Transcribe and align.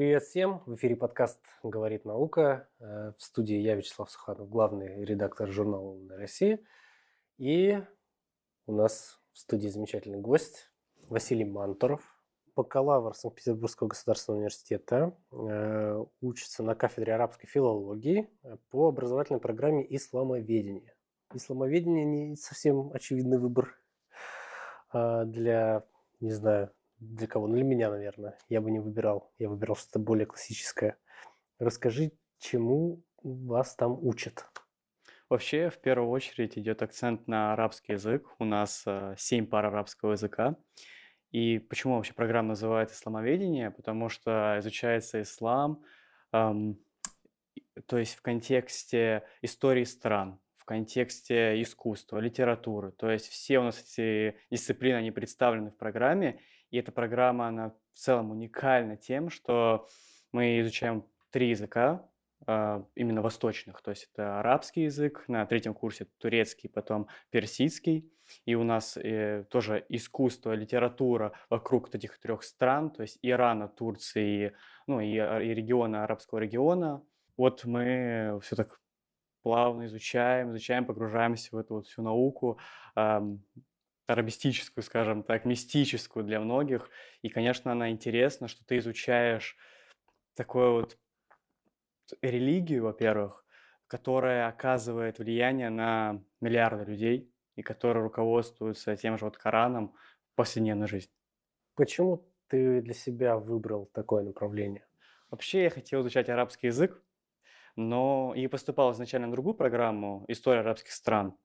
Привет 0.00 0.22
всем! 0.22 0.62
В 0.64 0.76
эфире 0.76 0.96
подкаст 0.96 1.40
«Говорит 1.62 2.06
наука». 2.06 2.66
Э, 2.78 3.12
в 3.18 3.22
студии 3.22 3.56
я, 3.56 3.74
Вячеслав 3.74 4.10
Суханов, 4.10 4.48
главный 4.48 5.04
редактор 5.04 5.52
журнала 5.52 5.90
«Умная 5.90 6.16
Россия». 6.16 6.58
И 7.36 7.78
у 8.64 8.72
нас 8.72 9.20
в 9.34 9.40
студии 9.40 9.68
замечательный 9.68 10.18
гость 10.18 10.70
Василий 11.10 11.44
Мантуров, 11.44 12.00
бакалавр 12.56 13.14
Санкт-Петербургского 13.14 13.88
государственного 13.88 14.38
университета, 14.38 15.14
э, 15.32 16.04
учится 16.22 16.62
на 16.62 16.74
кафедре 16.74 17.12
арабской 17.12 17.46
филологии 17.46 18.30
по 18.70 18.88
образовательной 18.88 19.40
программе 19.40 19.84
исламоведения. 19.94 20.96
Исламоведение 21.34 22.06
не 22.06 22.36
совсем 22.36 22.90
очевидный 22.94 23.36
выбор 23.36 23.78
а, 24.92 25.26
для, 25.26 25.84
не 26.20 26.32
знаю, 26.32 26.72
для 27.00 27.26
кого? 27.26 27.48
Ну, 27.48 27.54
для 27.54 27.64
меня, 27.64 27.90
наверное. 27.90 28.38
Я 28.48 28.60
бы 28.60 28.70
не 28.70 28.78
выбирал. 28.78 29.32
Я 29.38 29.48
выбирал 29.48 29.76
что-то 29.76 29.98
более 29.98 30.26
классическое. 30.26 30.96
Расскажи, 31.58 32.12
чему 32.38 33.02
вас 33.22 33.74
там 33.74 33.98
учат? 34.04 34.46
Вообще, 35.28 35.70
в 35.70 35.78
первую 35.78 36.10
очередь 36.10 36.58
идет 36.58 36.82
акцент 36.82 37.26
на 37.26 37.52
арабский 37.52 37.92
язык. 37.92 38.26
У 38.38 38.44
нас 38.44 38.82
э, 38.86 39.14
семь 39.16 39.46
пар 39.46 39.66
арабского 39.66 40.12
языка. 40.12 40.56
И 41.30 41.58
почему 41.58 41.94
вообще 41.94 42.12
программа 42.12 42.48
называется 42.48 42.96
«Исламоведение»? 42.96 43.70
Потому 43.70 44.08
что 44.08 44.56
изучается 44.58 45.22
ислам, 45.22 45.84
эм, 46.32 46.80
то 47.86 47.98
есть 47.98 48.14
в 48.16 48.22
контексте 48.22 49.22
истории 49.40 49.84
стран, 49.84 50.40
в 50.56 50.64
контексте 50.64 51.62
искусства, 51.62 52.18
литературы. 52.18 52.90
То 52.90 53.08
есть 53.08 53.28
все 53.28 53.60
у 53.60 53.62
нас 53.62 53.80
эти 53.80 54.36
дисциплины, 54.50 54.96
они 54.96 55.12
представлены 55.12 55.70
в 55.70 55.76
программе, 55.76 56.40
и 56.70 56.78
эта 56.78 56.92
программа, 56.92 57.48
она 57.48 57.70
в 57.70 57.98
целом 57.98 58.30
уникальна 58.30 58.96
тем, 58.96 59.30
что 59.30 59.88
мы 60.32 60.60
изучаем 60.60 61.04
три 61.30 61.50
языка, 61.50 62.08
а, 62.46 62.84
именно 62.94 63.22
восточных. 63.22 63.82
То 63.82 63.90
есть 63.90 64.08
это 64.12 64.40
арабский 64.40 64.82
язык, 64.82 65.24
на 65.28 65.44
третьем 65.46 65.74
курсе 65.74 66.06
турецкий, 66.18 66.70
потом 66.70 67.08
персидский. 67.30 68.10
И 68.46 68.54
у 68.54 68.62
нас 68.62 68.96
э, 68.96 69.44
тоже 69.50 69.84
искусство, 69.88 70.52
литература 70.52 71.32
вокруг 71.50 71.92
этих 71.92 72.18
трех 72.20 72.44
стран, 72.44 72.90
то 72.90 73.02
есть 73.02 73.18
Ирана, 73.22 73.66
Турции, 73.66 74.54
ну 74.86 75.00
и, 75.00 75.18
а, 75.18 75.40
региона, 75.40 76.04
арабского 76.04 76.38
региона. 76.38 77.02
Вот 77.36 77.64
мы 77.64 78.38
все 78.42 78.56
так 78.56 78.80
плавно 79.42 79.86
изучаем, 79.86 80.50
изучаем, 80.50 80.84
погружаемся 80.84 81.48
в 81.52 81.58
эту 81.58 81.74
вот 81.74 81.86
всю 81.88 82.02
науку 82.02 82.58
арабистическую, 84.10 84.82
скажем 84.82 85.22
так, 85.22 85.44
мистическую 85.44 86.24
для 86.24 86.40
многих. 86.40 86.90
И, 87.22 87.28
конечно, 87.28 87.70
она 87.72 87.90
интересна, 87.90 88.48
что 88.48 88.64
ты 88.64 88.78
изучаешь 88.78 89.56
такую 90.34 90.72
вот 90.72 90.98
религию, 92.20 92.84
во-первых, 92.84 93.44
которая 93.86 94.48
оказывает 94.48 95.18
влияние 95.18 95.70
на 95.70 96.22
миллиарды 96.40 96.84
людей 96.84 97.32
и 97.54 97.62
которая 97.62 98.02
руководствуется 98.02 98.96
тем 98.96 99.16
же 99.16 99.26
вот 99.26 99.36
Кораном 99.36 99.94
в 100.32 100.36
повседневной 100.36 100.88
жизни. 100.88 101.12
Почему 101.76 102.28
ты 102.48 102.80
для 102.82 102.94
себя 102.94 103.36
выбрал 103.36 103.86
такое 103.86 104.24
направление? 104.24 104.86
Вообще 105.30 105.64
я 105.64 105.70
хотел 105.70 106.00
изучать 106.00 106.28
арабский 106.28 106.68
язык, 106.68 107.00
но 107.76 108.32
и 108.36 108.48
поступал 108.48 108.92
изначально 108.92 109.28
на 109.28 109.32
другую 109.32 109.54
программу 109.54 110.24
«История 110.26 110.60
арабских 110.60 110.90
стран», 110.90 111.36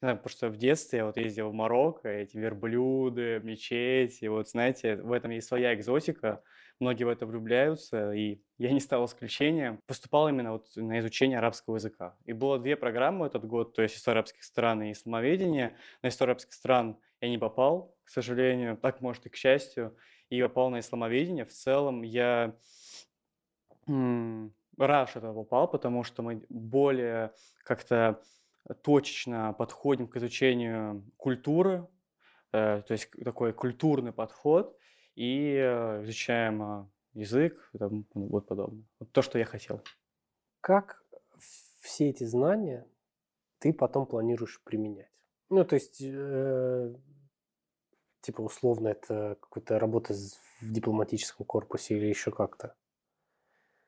не 0.00 0.06
знаю, 0.06 0.16
потому 0.16 0.30
что 0.30 0.48
в 0.48 0.56
детстве 0.56 0.98
я 0.98 1.06
вот 1.06 1.16
ездил 1.16 1.50
в 1.50 1.54
Марокко, 1.54 2.08
эти 2.08 2.36
верблюды, 2.36 3.40
мечети, 3.42 4.26
вот 4.26 4.48
знаете, 4.48 4.96
в 4.96 5.12
этом 5.12 5.30
есть 5.30 5.48
своя 5.48 5.74
экзотика, 5.74 6.42
многие 6.80 7.04
в 7.04 7.08
это 7.08 7.26
влюбляются, 7.26 8.12
и 8.12 8.40
я 8.58 8.72
не 8.72 8.80
стал 8.80 9.04
исключением. 9.06 9.78
Поступал 9.86 10.28
именно 10.28 10.52
вот 10.52 10.66
на 10.76 10.98
изучение 10.98 11.38
арабского 11.38 11.76
языка. 11.76 12.16
И 12.24 12.32
было 12.32 12.58
две 12.58 12.76
программы 12.76 13.26
этот 13.26 13.44
год, 13.44 13.74
то 13.74 13.82
есть 13.82 13.96
история 13.96 14.18
арабских 14.18 14.42
стран 14.42 14.82
и 14.82 14.92
исламоведение. 14.92 15.76
На 16.02 16.08
историю 16.08 16.32
арабских 16.32 16.54
стран 16.54 16.98
я 17.20 17.28
не 17.28 17.38
попал, 17.38 17.96
к 18.04 18.10
сожалению, 18.10 18.76
так 18.76 19.00
может 19.00 19.26
и 19.26 19.28
к 19.30 19.36
счастью, 19.36 19.96
и 20.28 20.42
попал 20.42 20.70
на 20.70 20.80
исламоведение. 20.80 21.44
В 21.44 21.52
целом 21.52 22.02
я 22.02 22.56
рад, 23.86 25.08
что 25.08 25.20
я 25.20 25.32
попал, 25.32 25.68
потому 25.68 26.02
что 26.04 26.22
мы 26.22 26.44
более 26.48 27.32
как-то 27.64 28.20
точечно 28.82 29.52
подходим 29.52 30.08
к 30.08 30.16
изучению 30.16 31.04
культуры, 31.16 31.86
э, 32.52 32.82
то 32.86 32.92
есть 32.92 33.10
такой 33.24 33.52
культурный 33.52 34.12
подход, 34.12 34.76
и 35.14 35.54
э, 35.54 36.02
изучаем 36.04 36.62
э, 36.62 36.86
язык 37.14 37.70
и 37.72 37.78
тому 37.78 38.04
вот 38.14 38.46
подобное. 38.46 38.84
Вот 38.98 39.12
то, 39.12 39.22
что 39.22 39.38
я 39.38 39.44
хотел. 39.44 39.82
Как 40.60 41.02
все 41.80 42.10
эти 42.10 42.24
знания 42.24 42.86
ты 43.58 43.72
потом 43.72 44.06
планируешь 44.06 44.60
применять? 44.62 45.10
Ну, 45.50 45.64
то 45.64 45.74
есть, 45.74 46.00
э, 46.00 46.94
типа, 48.22 48.40
условно, 48.40 48.88
это 48.88 49.36
какая-то 49.40 49.78
работа 49.78 50.14
в 50.60 50.72
дипломатическом 50.72 51.44
корпусе 51.44 51.96
или 51.98 52.06
еще 52.06 52.30
как-то? 52.30 52.74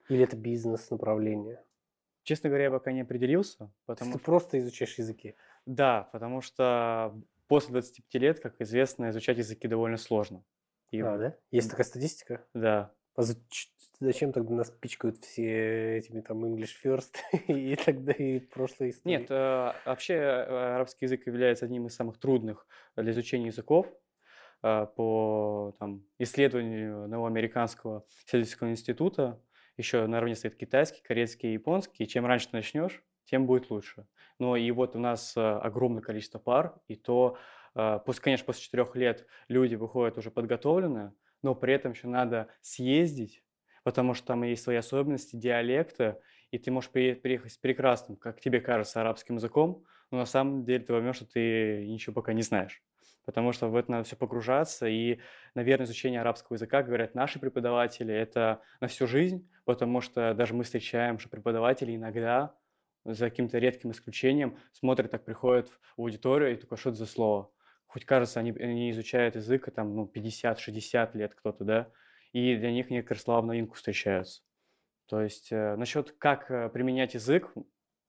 Или 0.08 0.24
это 0.24 0.36
бизнес-направление? 0.36 1.64
Честно 2.24 2.48
говоря, 2.48 2.64
я 2.64 2.70
пока 2.70 2.90
не 2.90 3.02
определился. 3.02 3.70
Потому 3.86 4.12
ты 4.12 4.18
что... 4.18 4.24
просто 4.24 4.58
изучаешь 4.58 4.98
языки? 4.98 5.36
Да, 5.66 6.08
потому 6.12 6.40
что 6.40 7.14
после 7.46 7.72
25 7.72 8.22
лет, 8.22 8.40
как 8.40 8.60
известно, 8.60 9.10
изучать 9.10 9.38
языки 9.38 9.68
довольно 9.68 9.98
сложно. 9.98 10.42
И... 10.90 11.00
А, 11.00 11.18
да? 11.18 11.36
Есть 11.50 11.70
такая 11.70 11.84
статистика? 11.84 12.44
Да. 12.54 12.92
А 13.16 13.22
зачем 14.00 14.32
тогда 14.32 14.54
нас 14.54 14.70
пичкают 14.70 15.18
все 15.18 15.98
этими 15.98 16.22
там 16.22 16.44
English 16.44 16.72
First 16.82 17.16
и 17.46 17.76
тогда 17.76 18.12
и 18.12 18.40
прошлые 18.40 18.90
истории? 18.90 19.18
Нет, 19.18 19.30
э, 19.30 19.72
вообще 19.84 20.14
э, 20.14 20.74
арабский 20.74 21.04
язык 21.04 21.26
является 21.26 21.66
одним 21.66 21.86
из 21.86 21.94
самых 21.94 22.18
трудных 22.18 22.66
для 22.96 23.12
изучения 23.12 23.46
языков 23.46 23.86
э, 24.62 24.86
по 24.96 25.74
там, 25.78 26.04
исследованию 26.18 27.06
новоамериканского 27.06 28.06
исследовательского 28.26 28.70
института 28.70 29.40
еще 29.76 30.06
наравне 30.06 30.34
стоит 30.34 30.56
китайский, 30.56 31.02
корейский 31.02 31.52
японский. 31.52 32.04
И 32.04 32.08
чем 32.08 32.26
раньше 32.26 32.48
ты 32.48 32.56
начнешь, 32.56 33.02
тем 33.24 33.46
будет 33.46 33.70
лучше. 33.70 34.06
Но 34.38 34.56
и 34.56 34.70
вот 34.70 34.96
у 34.96 34.98
нас 34.98 35.36
э, 35.36 35.40
огромное 35.40 36.02
количество 36.02 36.38
пар, 36.38 36.76
и 36.88 36.96
то, 36.96 37.38
э, 37.74 38.00
после, 38.04 38.22
конечно, 38.22 38.46
после 38.46 38.62
четырех 38.62 38.94
лет 38.96 39.26
люди 39.48 39.74
выходят 39.74 40.18
уже 40.18 40.30
подготовленные, 40.30 41.12
но 41.42 41.54
при 41.54 41.74
этом 41.74 41.92
еще 41.92 42.08
надо 42.08 42.48
съездить, 42.60 43.44
потому 43.82 44.14
что 44.14 44.26
там 44.28 44.42
есть 44.42 44.62
свои 44.62 44.76
особенности, 44.76 45.36
диалекты, 45.36 46.16
и 46.50 46.58
ты 46.58 46.70
можешь 46.70 46.90
приехать 46.90 47.52
с 47.52 47.58
прекрасным, 47.58 48.16
как 48.16 48.40
тебе 48.40 48.60
кажется, 48.60 49.00
арабским 49.00 49.36
языком, 49.36 49.84
но 50.10 50.18
на 50.18 50.26
самом 50.26 50.64
деле 50.64 50.84
ты 50.84 50.92
поймешь, 50.92 51.16
что 51.16 51.26
ты 51.26 51.86
ничего 51.86 52.14
пока 52.14 52.32
не 52.32 52.42
знаешь 52.42 52.82
потому 53.24 53.52
что 53.52 53.68
в 53.68 53.76
это 53.76 53.90
надо 53.90 54.04
все 54.04 54.16
погружаться. 54.16 54.86
И, 54.86 55.18
наверное, 55.54 55.86
изучение 55.86 56.20
арабского 56.20 56.56
языка, 56.56 56.82
говорят 56.82 57.14
наши 57.14 57.38
преподаватели, 57.38 58.14
это 58.14 58.60
на 58.80 58.88
всю 58.88 59.06
жизнь, 59.06 59.48
потому 59.64 60.00
что 60.00 60.34
даже 60.34 60.54
мы 60.54 60.64
встречаем, 60.64 61.18
что 61.18 61.28
преподаватели 61.28 61.94
иногда, 61.94 62.54
за 63.04 63.28
каким-то 63.28 63.58
редким 63.58 63.90
исключением, 63.90 64.58
смотрят, 64.72 65.10
так 65.10 65.24
приходят 65.24 65.68
в 65.68 66.00
аудиторию 66.00 66.52
и 66.52 66.56
только 66.56 66.76
что 66.76 66.90
это 66.90 66.98
за 66.98 67.06
слово. 67.06 67.50
Хоть 67.86 68.04
кажется, 68.04 68.40
они, 68.40 68.50
они 68.52 68.90
изучают 68.90 69.36
язык, 69.36 69.70
там, 69.74 69.94
ну, 69.94 70.10
50-60 70.12 71.16
лет 71.16 71.34
кто-то, 71.34 71.64
да, 71.64 71.90
и 72.32 72.56
для 72.56 72.72
них 72.72 72.90
некоторые 72.90 73.22
слова 73.22 73.42
в 73.42 73.46
новинку 73.46 73.76
встречаются. 73.76 74.42
То 75.06 75.20
есть 75.20 75.52
э, 75.52 75.76
насчет 75.76 76.12
как 76.12 76.50
э, 76.50 76.68
применять 76.70 77.14
язык, 77.14 77.52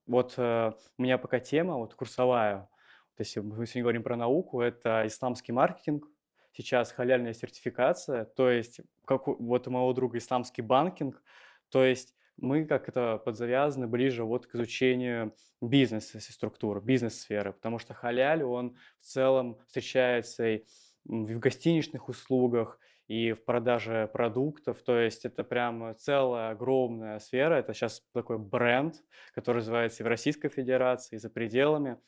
вот 0.08 0.34
э, 0.38 0.72
у 0.98 1.02
меня 1.02 1.18
пока 1.18 1.40
тема, 1.40 1.76
вот 1.78 1.94
курсовая, 1.94 2.70
то 3.16 3.22
есть 3.22 3.38
мы 3.38 3.66
сегодня 3.66 3.84
говорим 3.84 4.04
про 4.04 4.16
науку, 4.16 4.62
это 4.62 5.04
исламский 5.06 5.52
маркетинг, 5.52 6.08
сейчас 6.54 6.92
халяльная 6.92 7.34
сертификация, 7.34 8.26
то 8.26 8.50
есть 8.50 8.82
как 9.06 9.28
вот 9.28 9.68
у 9.68 9.72
моего 9.72 9.94
друга 9.94 10.18
исламский 10.18 10.62
банкинг, 10.62 11.22
то 11.70 11.84
есть 11.84 12.16
мы 12.38 12.66
как 12.66 12.90
это 12.90 13.18
подзавязаны 13.18 13.88
ближе 13.88 14.24
вот 14.24 14.46
к 14.48 14.56
изучению 14.56 15.36
бизнеса, 15.62 16.20
структуры, 16.20 16.82
бизнес-сферы, 16.82 17.54
потому 17.54 17.80
что 17.80 17.94
халяль, 17.94 18.44
он 18.44 18.78
в 19.00 19.06
целом 19.06 19.60
встречается 19.68 20.48
и 20.48 20.66
в 21.06 21.40
гостиничных 21.40 22.10
услугах, 22.10 22.80
и 23.08 23.34
в 23.34 23.46
продаже 23.46 24.10
продуктов. 24.12 24.82
То 24.82 25.00
есть 25.00 25.26
это 25.26 25.44
прям 25.44 25.96
целая 25.96 26.50
огромная 26.50 27.20
сфера. 27.20 27.56
Это 27.56 27.74
сейчас 27.74 28.04
такой 28.14 28.40
бренд, 28.40 28.96
который 29.34 29.58
называется 29.58 30.02
и 30.02 30.06
в 30.06 30.08
Российской 30.08 30.50
Федерации, 30.50 31.16
и 31.16 31.20
за 31.20 31.30
пределами 31.30 32.00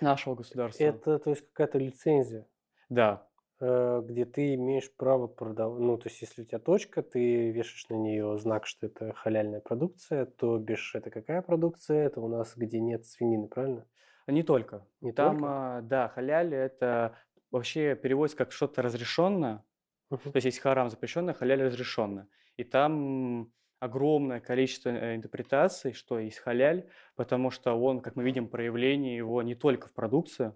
нашего 0.00 0.34
государства. 0.34 0.82
Это, 0.82 1.18
то 1.18 1.30
есть, 1.30 1.46
какая-то 1.52 1.78
лицензия? 1.78 2.46
Да. 2.88 3.28
Э, 3.58 4.02
где 4.04 4.26
ты 4.26 4.54
имеешь 4.54 4.94
право 4.94 5.28
продавать, 5.28 5.80
ну, 5.80 5.96
то 5.96 6.08
есть, 6.08 6.20
если 6.20 6.42
у 6.42 6.44
тебя 6.44 6.58
точка, 6.58 7.02
ты 7.02 7.50
вешаешь 7.50 7.88
на 7.88 7.94
нее 7.94 8.36
знак, 8.38 8.66
что 8.66 8.86
это 8.86 9.14
халяльная 9.14 9.60
продукция, 9.60 10.26
то 10.26 10.58
бишь 10.58 10.94
это 10.94 11.10
какая 11.10 11.40
продукция? 11.40 12.06
Это 12.06 12.20
у 12.20 12.28
нас, 12.28 12.52
где 12.54 12.80
нет 12.80 13.06
свинины, 13.06 13.48
правильно? 13.48 13.86
Не 14.26 14.42
только. 14.42 14.86
Не 15.00 15.12
Там, 15.12 15.38
только? 15.38 15.48
А, 15.48 15.80
да, 15.80 16.08
халяль 16.08 16.54
это 16.54 17.16
вообще 17.50 17.94
переводится 17.94 18.36
как 18.36 18.52
что-то 18.52 18.82
разрешенное, 18.82 19.64
uh-huh. 20.12 20.30
то 20.30 20.36
есть 20.36 20.44
есть 20.44 20.58
харам 20.58 20.90
запрещенное, 20.90 21.32
халяль 21.32 21.62
разрешенное. 21.62 22.28
И 22.58 22.64
там 22.64 23.50
огромное 23.80 24.40
количество 24.40 24.90
э, 24.90 25.16
интерпретаций, 25.16 25.94
что 25.94 26.18
есть 26.18 26.38
халяль, 26.38 26.90
потому 27.14 27.50
что 27.50 27.72
он, 27.72 28.00
как 28.00 28.16
мы 28.16 28.24
видим, 28.24 28.48
проявление 28.48 29.16
его 29.16 29.40
не 29.42 29.54
только 29.54 29.88
в 29.88 29.94
продукции, 29.94 30.52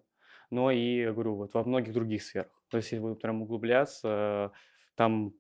но 0.51 0.71
и, 0.71 1.11
говорю, 1.11 1.37
вот 1.37 1.55
во 1.55 1.65
многих 1.65 1.93
других 1.93 2.23
сферах. 2.23 2.53
То 2.69 2.77
есть, 2.77 2.93
если 2.93 3.15
прям 3.15 3.43
углубляться, 3.43 4.53
там, 4.95 5.35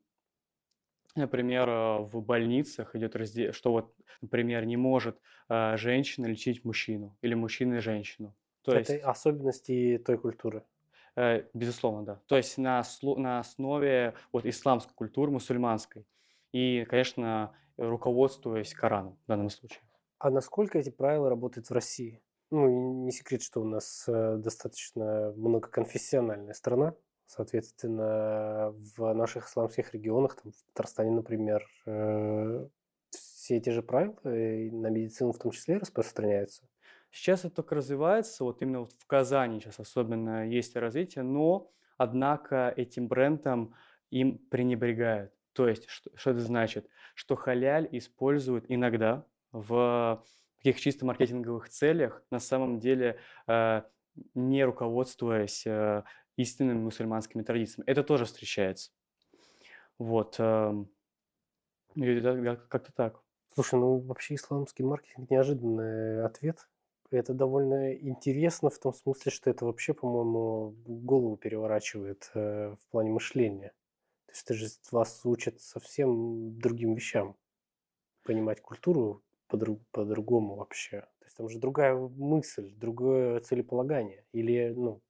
например, 1.16 1.68
э, 1.68 1.98
в 1.98 2.22
больницах 2.22 2.94
идет 2.96 3.16
раздел, 3.16 3.52
что 3.52 3.72
вот, 3.72 3.94
например, 4.20 4.64
не 4.64 4.76
может 4.76 5.20
э, 5.48 5.76
женщина 5.76 6.26
лечить 6.26 6.64
мужчину 6.64 7.16
или 7.22 7.34
мужчина 7.34 7.80
женщину. 7.80 8.34
То 8.62 8.72
Это 8.72 8.92
есть, 8.92 9.04
особенности 9.04 10.02
той 10.04 10.18
культуры. 10.18 10.64
Безусловно, 11.54 12.04
да. 12.04 12.20
То 12.26 12.36
есть 12.36 12.56
на, 12.56 12.82
на 13.02 13.40
основе 13.40 14.14
вот 14.32 14.46
исламской 14.46 14.94
культуры, 14.94 15.32
мусульманской. 15.32 16.06
И, 16.52 16.84
конечно, 16.88 17.52
руководствуясь 17.76 18.74
Кораном 18.74 19.18
в 19.24 19.28
данном 19.28 19.50
случае. 19.50 19.80
А 20.18 20.30
насколько 20.30 20.78
эти 20.78 20.90
правила 20.90 21.28
работают 21.28 21.68
в 21.68 21.72
России? 21.72 22.20
Ну, 22.50 23.04
не 23.04 23.12
секрет, 23.12 23.42
что 23.42 23.60
у 23.60 23.64
нас 23.64 24.04
э, 24.08 24.36
достаточно 24.38 25.32
многоконфессиональная 25.36 26.54
страна. 26.54 26.94
Соответственно, 27.26 28.74
в 28.96 29.12
наших 29.14 29.46
исламских 29.46 29.94
регионах, 29.94 30.34
там, 30.34 30.50
в 30.50 30.62
Татарстане, 30.72 31.12
например, 31.12 31.64
э, 31.86 32.66
все 33.10 33.56
эти 33.56 33.70
же 33.70 33.82
правила 33.82 34.16
на 34.24 34.88
медицину 34.88 35.32
в 35.32 35.38
том 35.38 35.52
числе 35.52 35.76
распространяются. 35.76 36.68
Сейчас 37.12 37.44
это 37.44 37.56
только 37.56 37.76
развивается, 37.76 38.42
вот 38.44 38.62
именно 38.62 38.80
вот 38.80 38.92
в 38.98 39.06
Казани 39.06 39.60
сейчас 39.60 39.78
особенно 39.78 40.48
есть 40.48 40.74
развитие, 40.76 41.22
но, 41.22 41.70
однако, 41.98 42.72
этим 42.76 43.06
брендом 43.06 43.74
им 44.10 44.38
пренебрегают. 44.38 45.32
То 45.52 45.68
есть, 45.68 45.88
что, 45.88 46.10
что 46.14 46.30
это 46.30 46.40
значит? 46.40 46.88
Что 47.14 47.36
халяль 47.36 47.88
используют 47.92 48.64
иногда 48.68 49.24
в 49.52 50.24
таких 50.62 50.80
чисто 50.80 51.06
маркетинговых 51.06 51.68
целях, 51.68 52.22
на 52.30 52.38
самом 52.38 52.80
деле 52.80 53.18
э, 53.46 53.82
не 54.34 54.64
руководствуясь 54.64 55.66
э, 55.66 56.04
истинными 56.36 56.78
мусульманскими 56.78 57.42
традициями. 57.42 57.88
Это 57.88 58.02
тоже 58.02 58.26
встречается. 58.26 58.90
Вот. 59.98 60.36
Э, 60.38 60.84
как-то 61.94 62.92
так. 62.92 63.20
Слушай, 63.54 63.80
ну 63.80 63.98
вообще 63.98 64.34
исламский 64.34 64.84
маркетинг 64.84 65.30
неожиданный 65.30 66.24
ответ. 66.24 66.68
Это 67.10 67.34
довольно 67.34 67.92
интересно 67.94 68.70
в 68.70 68.78
том 68.78 68.94
смысле, 68.94 69.32
что 69.32 69.50
это 69.50 69.64
вообще, 69.64 69.94
по-моему, 69.94 70.76
голову 70.86 71.36
переворачивает 71.36 72.30
э, 72.34 72.76
в 72.80 72.86
плане 72.90 73.10
мышления. 73.10 73.72
То 74.26 74.32
есть 74.32 74.44
это 74.44 74.54
же 74.54 74.66
вас 74.92 75.20
учат 75.24 75.60
совсем 75.60 76.56
другим 76.60 76.94
вещам. 76.94 77.36
Понимать 78.22 78.60
культуру 78.60 79.24
по-другому 79.50 80.56
вообще. 80.56 81.00
То 81.00 81.24
есть 81.24 81.36
там 81.36 81.48
же 81.48 81.58
другая 81.58 81.94
мысль, 81.94 82.72
другое 82.74 83.40
целеполагание. 83.40 84.24
Или, 84.32 84.72
ну, 84.76 85.02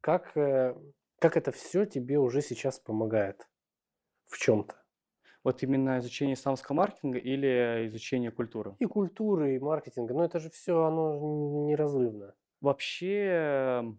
как, 0.00 0.36
э, 0.36 0.76
как 1.18 1.36
это 1.36 1.52
все 1.52 1.84
тебе 1.84 2.18
уже 2.18 2.42
сейчас 2.42 2.78
помогает 2.78 3.48
в 4.26 4.38
чем-то? 4.38 4.74
Вот 5.44 5.62
именно 5.62 5.98
изучение 5.98 6.34
исламского 6.34 6.76
маркетинга 6.76 7.18
или 7.18 7.86
изучение 7.88 8.30
культуры? 8.30 8.74
И 8.78 8.84
культуры, 8.84 9.56
и 9.56 9.58
маркетинга. 9.58 10.14
Но 10.14 10.24
это 10.24 10.40
же 10.40 10.50
все, 10.50 10.82
оно 10.82 11.66
неразрывно. 11.66 12.34
Вообще, 12.60 13.94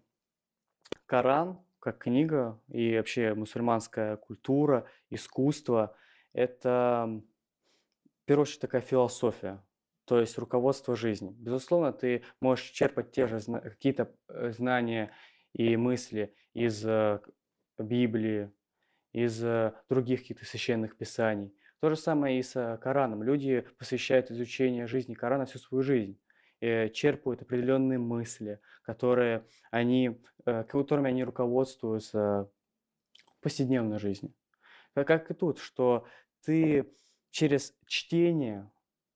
Коран 1.06 1.60
как 1.80 2.00
книга 2.00 2.60
и 2.68 2.98
вообще 2.98 3.34
мусульманская 3.34 4.18
культура, 4.18 4.86
искусство– 5.10 5.96
это, 6.34 7.22
в 7.39 7.39
первую 8.30 8.44
очередь, 8.44 8.60
такая 8.60 8.82
философия, 8.82 9.60
то 10.06 10.20
есть 10.20 10.38
руководство 10.38 10.96
жизнью. 10.96 11.34
Безусловно, 11.40 11.92
ты 11.92 12.22
можешь 12.40 12.70
черпать 12.70 13.12
те 13.12 13.26
же 13.26 13.40
какие-то 13.40 14.14
э, 14.28 14.52
знания 14.52 15.12
и 15.54 15.76
мысли 15.76 16.36
из 16.54 16.86
э, 16.86 17.22
Библии, 17.80 18.52
из 19.14 19.44
э, 19.44 19.74
других 19.90 20.22
каких-то 20.22 20.46
священных 20.46 20.96
писаний. 20.96 21.52
То 21.80 21.90
же 21.90 21.96
самое 21.96 22.38
и 22.38 22.44
с 22.44 22.78
Кораном. 22.84 23.24
Люди 23.24 23.66
посвящают 23.80 24.30
изучению 24.30 24.88
жизни 24.88 25.16
Корана 25.16 25.48
всю 25.48 25.58
свою 25.58 25.82
жизнь. 25.82 26.20
Черпают 26.60 27.42
определенные 27.42 27.98
мысли, 27.98 28.60
которые 28.84 29.48
они, 29.72 30.22
которыми 30.44 31.10
они 31.10 31.24
руководствуются 31.24 32.52
в 33.38 33.40
повседневной 33.42 33.98
жизни. 33.98 34.34
Как 34.94 35.32
и 35.32 35.34
тут, 35.34 35.58
что 35.60 36.06
ты 36.44 36.86
через 37.32 37.74
чтение 37.86 38.70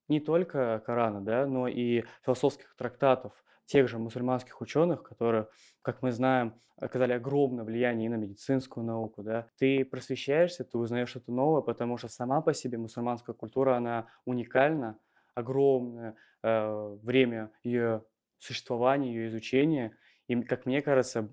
не 0.08 0.20
только 0.20 0.82
Корана, 0.84 1.20
да, 1.20 1.46
но 1.46 1.68
и 1.68 2.04
философских 2.24 2.74
трактатов 2.76 3.32
тех 3.66 3.88
же 3.88 3.98
мусульманских 3.98 4.60
ученых, 4.60 5.02
которые, 5.02 5.48
как 5.82 6.02
мы 6.02 6.12
знаем, 6.12 6.54
оказали 6.76 7.12
огромное 7.12 7.64
влияние 7.64 8.06
и 8.06 8.10
на 8.10 8.16
медицинскую 8.16 8.84
науку, 8.84 9.22
да, 9.22 9.46
ты 9.58 9.84
просвещаешься, 9.84 10.64
ты 10.64 10.76
узнаешь 10.76 11.08
что-то 11.08 11.32
новое, 11.32 11.62
потому 11.62 11.96
что 11.96 12.08
сама 12.08 12.40
по 12.42 12.52
себе 12.52 12.78
мусульманская 12.78 13.34
культура, 13.34 13.76
она 13.76 14.08
уникальна, 14.24 14.98
огромное 15.34 16.16
э, 16.42 16.96
время 17.02 17.50
ее 17.62 18.04
существования, 18.38 19.14
ее 19.14 19.28
изучения. 19.28 19.96
И, 20.28 20.40
как 20.42 20.66
мне 20.66 20.82
кажется, 20.82 21.32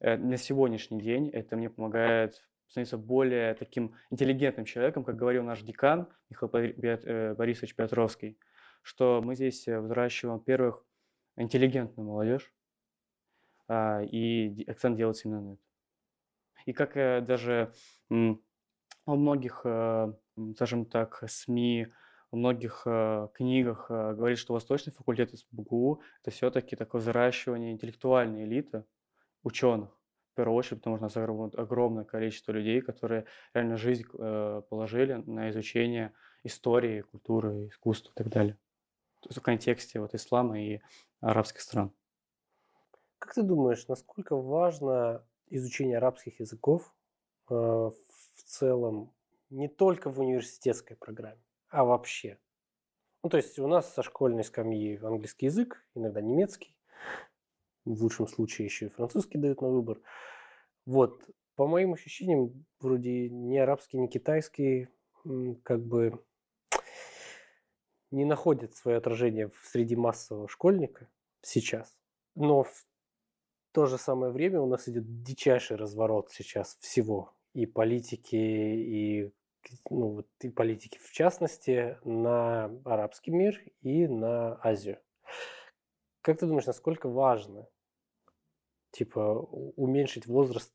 э, 0.00 0.16
на 0.16 0.36
сегодняшний 0.36 1.00
день 1.00 1.28
это 1.28 1.56
мне 1.56 1.70
помогает 1.70 2.46
становиться 2.68 2.98
более 2.98 3.54
таким 3.54 3.94
интеллигентным 4.10 4.64
человеком, 4.64 5.04
как 5.04 5.16
говорил 5.16 5.42
наш 5.42 5.62
декан 5.62 6.08
Михаил 6.30 6.50
э, 6.52 7.34
Борисович 7.34 7.74
Петровский, 7.74 8.38
что 8.82 9.22
мы 9.22 9.34
здесь 9.34 9.68
э, 9.68 9.80
взращиваем, 9.80 10.38
во-первых, 10.38 10.84
интеллигентную 11.36 12.06
молодежь, 12.08 12.52
а, 13.66 14.02
и 14.02 14.64
акцент 14.68 14.96
делается 14.96 15.28
именно 15.28 15.40
на 15.40 15.52
это. 15.54 15.62
И 16.66 16.72
как 16.72 16.96
э, 16.96 17.20
даже 17.20 17.72
во 18.08 19.16
многих, 19.16 19.66
скажем 20.54 20.86
так, 20.86 21.22
СМИ, 21.26 21.88
во 22.30 22.38
многих 22.38 22.86
книгах 23.34 23.90
говорит, 23.90 24.38
что 24.38 24.54
Восточный 24.54 24.94
факультет 24.94 25.38
СПБГУ– 25.38 26.00
это 26.22 26.30
все-таки 26.30 26.74
такое 26.74 27.02
взращивание 27.02 27.70
интеллектуальной 27.72 28.44
элиты, 28.44 28.84
ученых, 29.42 29.90
в 30.34 30.36
первую 30.36 30.56
очередь, 30.56 30.80
потому 30.80 30.96
что 30.96 31.22
у 31.22 31.24
нас 31.24 31.54
огромное 31.54 32.04
количество 32.04 32.52
людей, 32.52 32.80
которые 32.80 33.24
реально 33.54 33.76
жизнь 33.76 34.04
э, 34.12 34.62
положили 34.68 35.14
на 35.26 35.50
изучение 35.50 36.12
истории, 36.42 37.00
культуры, 37.00 37.68
искусства 37.68 38.10
и 38.10 38.14
так 38.14 38.28
далее. 38.28 38.54
То 39.20 39.28
есть 39.30 39.38
в 39.38 39.42
контексте 39.42 40.00
вот 40.00 40.14
ислама 40.14 40.60
и 40.60 40.80
арабских 41.20 41.60
стран. 41.62 41.92
Как 43.18 43.34
ты 43.34 43.42
думаешь, 43.42 43.88
насколько 43.88 44.36
важно 44.36 45.24
изучение 45.48 45.96
арабских 45.96 46.40
языков 46.40 46.94
э, 47.48 47.54
в 47.54 48.42
целом 48.44 49.14
не 49.50 49.68
только 49.68 50.10
в 50.10 50.20
университетской 50.20 50.96
программе? 50.96 51.40
а 51.74 51.84
вообще. 51.84 52.38
Ну, 53.24 53.30
то 53.30 53.36
есть 53.36 53.58
у 53.58 53.66
нас 53.66 53.92
со 53.92 54.04
школьной 54.04 54.44
скамьи 54.44 54.96
английский 55.02 55.46
язык, 55.46 55.84
иногда 55.94 56.20
немецкий, 56.20 56.76
в 57.84 58.02
лучшем 58.02 58.26
случае 58.26 58.66
еще 58.66 58.86
и 58.86 58.90
французский 58.90 59.38
дают 59.38 59.60
на 59.60 59.68
выбор. 59.68 60.00
Вот, 60.86 61.20
по 61.56 61.66
моим 61.66 61.94
ощущениям, 61.94 62.64
вроде 62.80 63.28
ни 63.30 63.56
арабский, 63.56 63.98
ни 63.98 64.06
китайский 64.06 64.88
как 65.62 65.84
бы 65.84 66.22
не 68.10 68.24
находят 68.24 68.74
свое 68.74 68.98
отражение 68.98 69.50
среди 69.64 69.96
массового 69.96 70.48
школьника 70.48 71.08
сейчас. 71.40 71.96
Но 72.34 72.64
в 72.64 72.86
то 73.72 73.86
же 73.86 73.98
самое 73.98 74.32
время 74.32 74.60
у 74.60 74.66
нас 74.66 74.88
идет 74.88 75.22
дичайший 75.22 75.76
разворот 75.76 76.30
сейчас 76.30 76.76
всего. 76.80 77.34
И 77.54 77.66
политики, 77.66 78.36
и 78.36 79.32
ну, 79.90 80.08
вот, 80.08 80.28
и 80.40 80.48
политики 80.48 80.98
в 80.98 81.10
частности, 81.12 81.98
на 82.04 82.66
арабский 82.84 83.30
мир 83.30 83.60
и 83.80 84.06
на 84.06 84.60
Азию. 84.62 84.98
Как 86.20 86.38
ты 86.38 86.46
думаешь, 86.46 86.66
насколько 86.66 87.08
важно 87.08 87.68
типа 88.94 89.20
уменьшить 89.76 90.26
возраст 90.26 90.72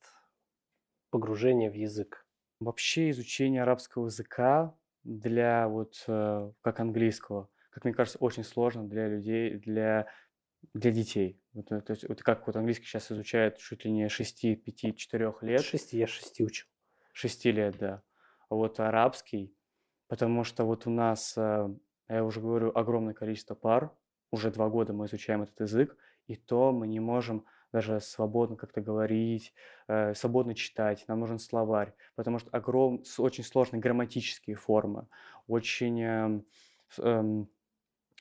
погружения 1.10 1.72
в 1.72 1.76
язык? 1.76 2.26
Вообще 2.60 3.10
изучение 3.10 3.64
арабского 3.64 4.06
языка 4.06 4.76
для 5.04 5.68
вот 5.68 6.04
э, 6.08 6.52
как 6.62 6.80
английского, 6.80 7.50
как 7.70 7.86
мне 7.86 7.94
кажется, 7.94 8.20
очень 8.20 8.44
сложно 8.44 8.88
для 8.88 9.08
людей, 9.08 9.56
для 9.56 10.08
для 10.74 10.92
детей. 10.92 11.42
Вот, 11.54 11.72
э, 11.72 11.82
то 11.82 11.92
есть, 11.92 12.08
вот 12.08 12.22
как 12.22 12.46
вот 12.46 12.56
английский 12.58 12.86
сейчас 12.86 13.12
изучают 13.12 13.58
чуть 13.58 13.86
ли 13.86 13.92
не 13.92 14.10
6, 14.10 14.62
5, 14.64 14.98
4 14.98 15.34
лет. 15.42 15.62
6, 15.62 15.94
я 15.94 16.06
6 16.06 16.42
учил. 16.42 16.68
6 17.14 17.46
лет, 17.46 17.78
да 17.78 18.04
вот 18.50 18.80
арабский, 18.80 19.56
потому 20.08 20.44
что 20.44 20.66
вот 20.66 20.88
у 20.88 20.90
нас, 20.90 21.34
э, 21.38 21.70
я 22.08 22.24
уже 22.24 22.42
говорю, 22.42 22.72
огромное 22.76 23.14
количество 23.14 23.56
пар, 23.56 23.92
уже 24.32 24.52
два 24.52 24.70
года 24.70 24.94
мы 24.94 25.06
изучаем 25.06 25.44
этот 25.44 25.60
язык, 25.62 25.96
и 26.28 26.36
то 26.36 26.72
мы 26.72 26.88
не 26.88 27.00
можем 27.00 27.46
даже 27.72 28.00
свободно 28.00 28.56
как-то 28.56 28.82
говорить, 28.82 29.54
э, 29.88 30.14
свободно 30.14 30.56
читать. 30.56 31.06
Нам 31.08 31.20
нужен 31.20 31.40
словарь, 31.40 31.94
потому 32.16 32.40
что 32.40 32.50
огром... 32.52 33.04
очень 33.18 33.44
сложные 33.44 33.80
грамматические 33.80 34.56
формы, 34.56 35.08
очень 35.48 36.02
эм, 36.02 36.46
эм, 36.98 37.50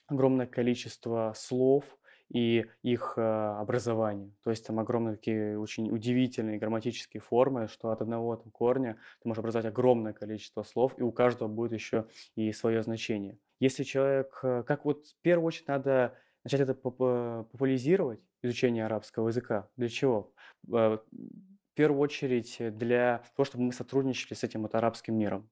огромное 0.07 0.47
количество 0.47 1.33
слов 1.37 1.85
и 2.29 2.67
их 2.83 3.15
э, 3.17 3.23
образование. 3.23 4.33
То 4.45 4.51
есть 4.51 4.67
там 4.67 4.79
огромные 4.79 5.17
такие 5.17 5.59
очень 5.59 5.91
удивительные 5.91 6.59
грамматические 6.59 7.21
формы, 7.21 7.69
что 7.69 7.91
от 7.91 8.03
одного 8.03 8.37
там, 8.37 8.51
корня 8.51 8.99
ты 9.23 9.29
можешь 9.29 9.41
образовать 9.41 9.67
огромное 9.67 10.13
количество 10.13 10.63
слов, 10.63 10.95
и 10.99 11.03
у 11.03 11.11
каждого 11.11 11.49
будет 11.49 11.73
еще 11.73 12.07
и 12.35 12.53
свое 12.53 12.83
значение. 12.83 13.39
Если 13.61 13.83
человек, 13.83 14.39
э, 14.43 14.63
как 14.67 14.85
вот 14.85 15.07
в 15.07 15.17
первую 15.23 15.47
очередь 15.47 15.69
надо 15.69 16.15
начать 16.45 16.61
это 16.61 16.75
популяризировать, 16.75 18.21
изучение 18.43 18.87
арабского 18.87 19.29
языка. 19.29 19.69
Для 19.77 19.89
чего? 19.89 20.33
Э, 20.73 20.99
в 21.01 21.75
первую 21.75 22.01
очередь 22.01 22.57
для 22.77 23.23
того, 23.37 23.45
чтобы 23.45 23.65
мы 23.65 23.73
сотрудничали 23.73 24.35
с 24.35 24.45
этим 24.45 24.63
вот 24.63 24.75
арабским 24.75 25.17
миром. 25.17 25.49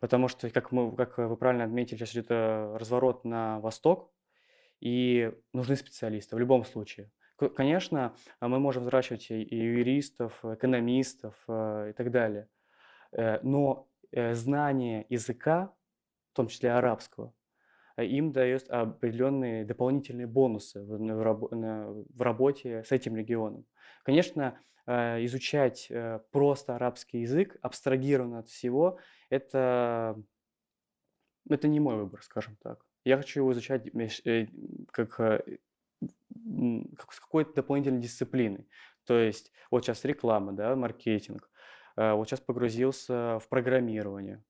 Потому 0.00 0.28
что, 0.28 0.50
как, 0.50 0.72
мы, 0.72 0.94
как 0.96 1.18
вы 1.18 1.36
правильно 1.36 1.64
отметили, 1.64 1.98
сейчас 1.98 2.12
идет 2.12 2.26
э, 2.30 2.76
разворот 2.76 3.24
на 3.24 3.60
восток, 3.60 4.12
и 4.80 5.32
нужны 5.52 5.76
специалисты 5.76 6.36
в 6.36 6.38
любом 6.38 6.64
случае. 6.64 7.10
Конечно, 7.56 8.14
мы 8.40 8.60
можем 8.60 8.84
взращивать 8.84 9.30
и 9.30 9.56
юристов, 9.56 10.44
экономистов 10.44 11.34
э, 11.48 11.90
и 11.90 11.92
так 11.92 12.10
далее, 12.10 12.48
но 13.42 13.88
знание 14.12 15.06
языка, 15.08 15.74
в 16.32 16.36
том 16.36 16.46
числе 16.48 16.72
арабского, 16.72 17.32
Э, 17.32 17.43
им 17.96 18.32
дает 18.32 18.68
определенные 18.70 19.64
дополнительные 19.64 20.26
бонусы 20.26 20.82
в, 20.82 20.98
в 20.98 22.22
работе 22.22 22.82
с 22.84 22.92
этим 22.92 23.16
регионом. 23.16 23.66
Конечно, 24.02 24.58
э, 24.86 25.24
изучать 25.24 25.86
э, 25.90 26.20
просто 26.32 26.74
арабский 26.74 27.20
язык, 27.20 27.56
абстрагированно 27.62 28.40
от 28.40 28.48
всего, 28.48 28.98
это, 29.30 30.20
это 31.48 31.68
не 31.68 31.80
мой 31.80 31.96
выбор, 31.96 32.22
скажем 32.22 32.56
так. 32.62 32.84
Я 33.04 33.16
хочу 33.16 33.40
его 33.40 33.52
изучать 33.52 33.90
как, 34.90 35.10
как 35.10 35.42
с 37.12 37.20
какой-то 37.20 37.54
дополнительной 37.54 38.00
дисциплиной. 38.00 38.66
То 39.04 39.18
есть 39.18 39.52
вот 39.70 39.84
сейчас 39.84 40.04
реклама, 40.04 40.52
да, 40.52 40.74
маркетинг. 40.74 41.50
Вот 41.96 42.26
сейчас 42.26 42.40
погрузился 42.40 43.38
в 43.40 43.48
программирование 43.50 44.42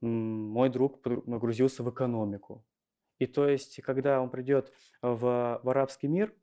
мой 0.00 0.68
друг 0.68 1.02
погрузился 1.02 1.82
в 1.82 1.90
экономику. 1.90 2.64
И 3.18 3.26
то 3.26 3.48
есть, 3.48 3.80
когда 3.82 4.20
он 4.20 4.30
придет 4.30 4.72
в, 5.02 5.60
в 5.62 5.68
арабский 5.68 6.08
мир, 6.08 6.34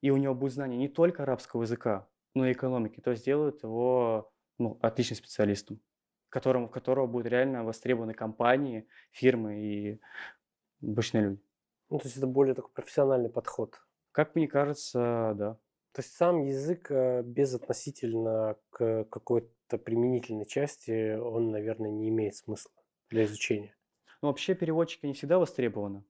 и 0.00 0.10
у 0.10 0.16
него 0.16 0.34
будет 0.34 0.52
знание 0.52 0.78
не 0.78 0.88
только 0.88 1.22
арабского 1.22 1.62
языка, 1.62 2.08
но 2.34 2.46
и 2.46 2.52
экономики, 2.52 3.00
то 3.00 3.14
сделают 3.14 3.62
его 3.62 4.32
ну, 4.58 4.78
отличным 4.82 5.16
специалистом, 5.16 5.80
которому, 6.28 6.68
которого 6.68 7.06
будут 7.06 7.28
реально 7.28 7.64
востребованы 7.64 8.12
компании, 8.12 8.88
фирмы 9.12 9.60
и 9.60 10.00
обычные 10.82 11.24
люди. 11.24 11.42
Ну, 11.90 11.98
то 11.98 12.06
есть 12.06 12.16
это 12.16 12.26
более 12.26 12.54
такой 12.54 12.72
профессиональный 12.72 13.30
подход. 13.30 13.80
Как 14.10 14.34
мне 14.34 14.48
кажется, 14.48 15.32
да. 15.36 15.58
То 15.92 16.02
есть 16.02 16.14
сам 16.16 16.42
язык 16.42 16.90
э, 16.90 17.22
безотносительно 17.22 18.56
к 18.70 19.04
какой-то 19.04 19.48
применительной 19.68 20.46
части, 20.46 21.16
он, 21.16 21.50
наверное, 21.50 21.90
не 21.90 22.08
имеет 22.08 22.36
смысла 22.36 22.72
для 23.10 23.24
изучения. 23.24 23.76
Ну, 24.22 24.28
вообще 24.28 24.54
переводчики 24.54 25.06
не 25.06 25.12
всегда 25.12 25.38
востребованы. 25.38 26.04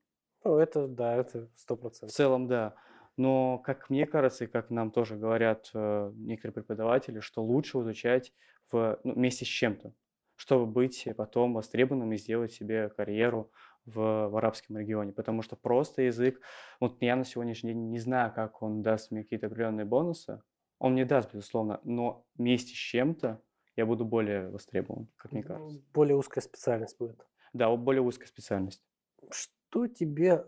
Ну, 0.44 0.56
это 0.58 0.86
да, 0.86 1.16
это 1.16 1.48
сто 1.56 1.74
В 1.74 1.80
процентов. 1.80 2.14
целом, 2.14 2.46
да. 2.46 2.74
Но, 3.16 3.58
как 3.58 3.90
мне 3.90 4.06
кажется, 4.06 4.44
и 4.44 4.48
как 4.48 4.70
нам 4.70 4.90
тоже 4.90 5.16
говорят 5.16 5.70
э, 5.72 6.12
некоторые 6.14 6.54
преподаватели, 6.54 7.20
что 7.20 7.42
лучше 7.42 7.78
изучать 7.78 8.32
в, 8.70 8.98
ну, 9.04 9.14
вместе 9.14 9.44
с 9.44 9.48
чем-то, 9.48 9.94
чтобы 10.36 10.66
быть 10.66 11.08
потом 11.16 11.54
востребованным 11.54 12.12
и 12.12 12.16
сделать 12.16 12.52
себе 12.52 12.88
карьеру 12.88 13.52
в, 13.86 14.28
в 14.28 14.36
арабском 14.36 14.76
регионе. 14.78 15.12
Потому 15.12 15.42
что 15.42 15.56
просто 15.56 16.02
язык, 16.02 16.40
вот 16.80 17.00
я 17.00 17.16
на 17.16 17.24
сегодняшний 17.24 17.72
день 17.72 17.90
не 17.90 17.98
знаю, 17.98 18.32
как 18.34 18.62
он 18.62 18.82
даст 18.82 19.10
мне 19.10 19.22
какие-то 19.22 19.46
определенные 19.46 19.86
бонусы. 19.86 20.42
Он 20.78 20.92
мне 20.92 21.04
даст, 21.04 21.32
безусловно, 21.32 21.80
но 21.84 22.26
вместе 22.36 22.74
с 22.74 22.78
чем-то 22.78 23.42
я 23.76 23.86
буду 23.86 24.04
более 24.04 24.50
востребован, 24.50 25.08
как 25.16 25.32
мне 25.32 25.42
кажется. 25.42 25.82
Более 25.92 26.16
узкая 26.16 26.42
специальность 26.42 26.98
будет. 26.98 27.26
Да, 27.52 27.74
более 27.76 28.02
узкая 28.02 28.26
специальность. 28.28 28.82
Что 29.30 29.86
тебе 29.86 30.44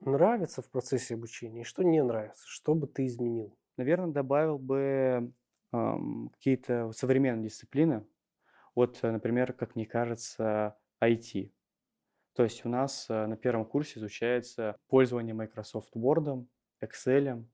нравится 0.00 0.62
в 0.62 0.70
процессе 0.70 1.14
обучения 1.14 1.62
и 1.62 1.64
что 1.64 1.82
не 1.82 2.02
нравится? 2.02 2.44
Что 2.46 2.74
бы 2.74 2.86
ты 2.86 3.06
изменил? 3.06 3.58
Наверное, 3.76 4.12
добавил 4.12 4.58
бы 4.58 5.32
эм, 5.72 6.30
какие-то 6.34 6.92
современные 6.92 7.48
дисциплины. 7.48 8.06
Вот, 8.74 8.98
э, 9.02 9.10
например, 9.10 9.52
как 9.52 9.74
мне 9.74 9.86
кажется, 9.86 10.76
IT. 11.02 11.52
То 12.34 12.42
есть 12.42 12.64
у 12.64 12.68
нас 12.68 13.06
э, 13.08 13.26
на 13.26 13.36
первом 13.36 13.64
курсе 13.64 13.98
изучается 13.98 14.76
пользование 14.88 15.34
Microsoft 15.34 15.94
Word, 15.96 16.46
Excel. 16.82 17.44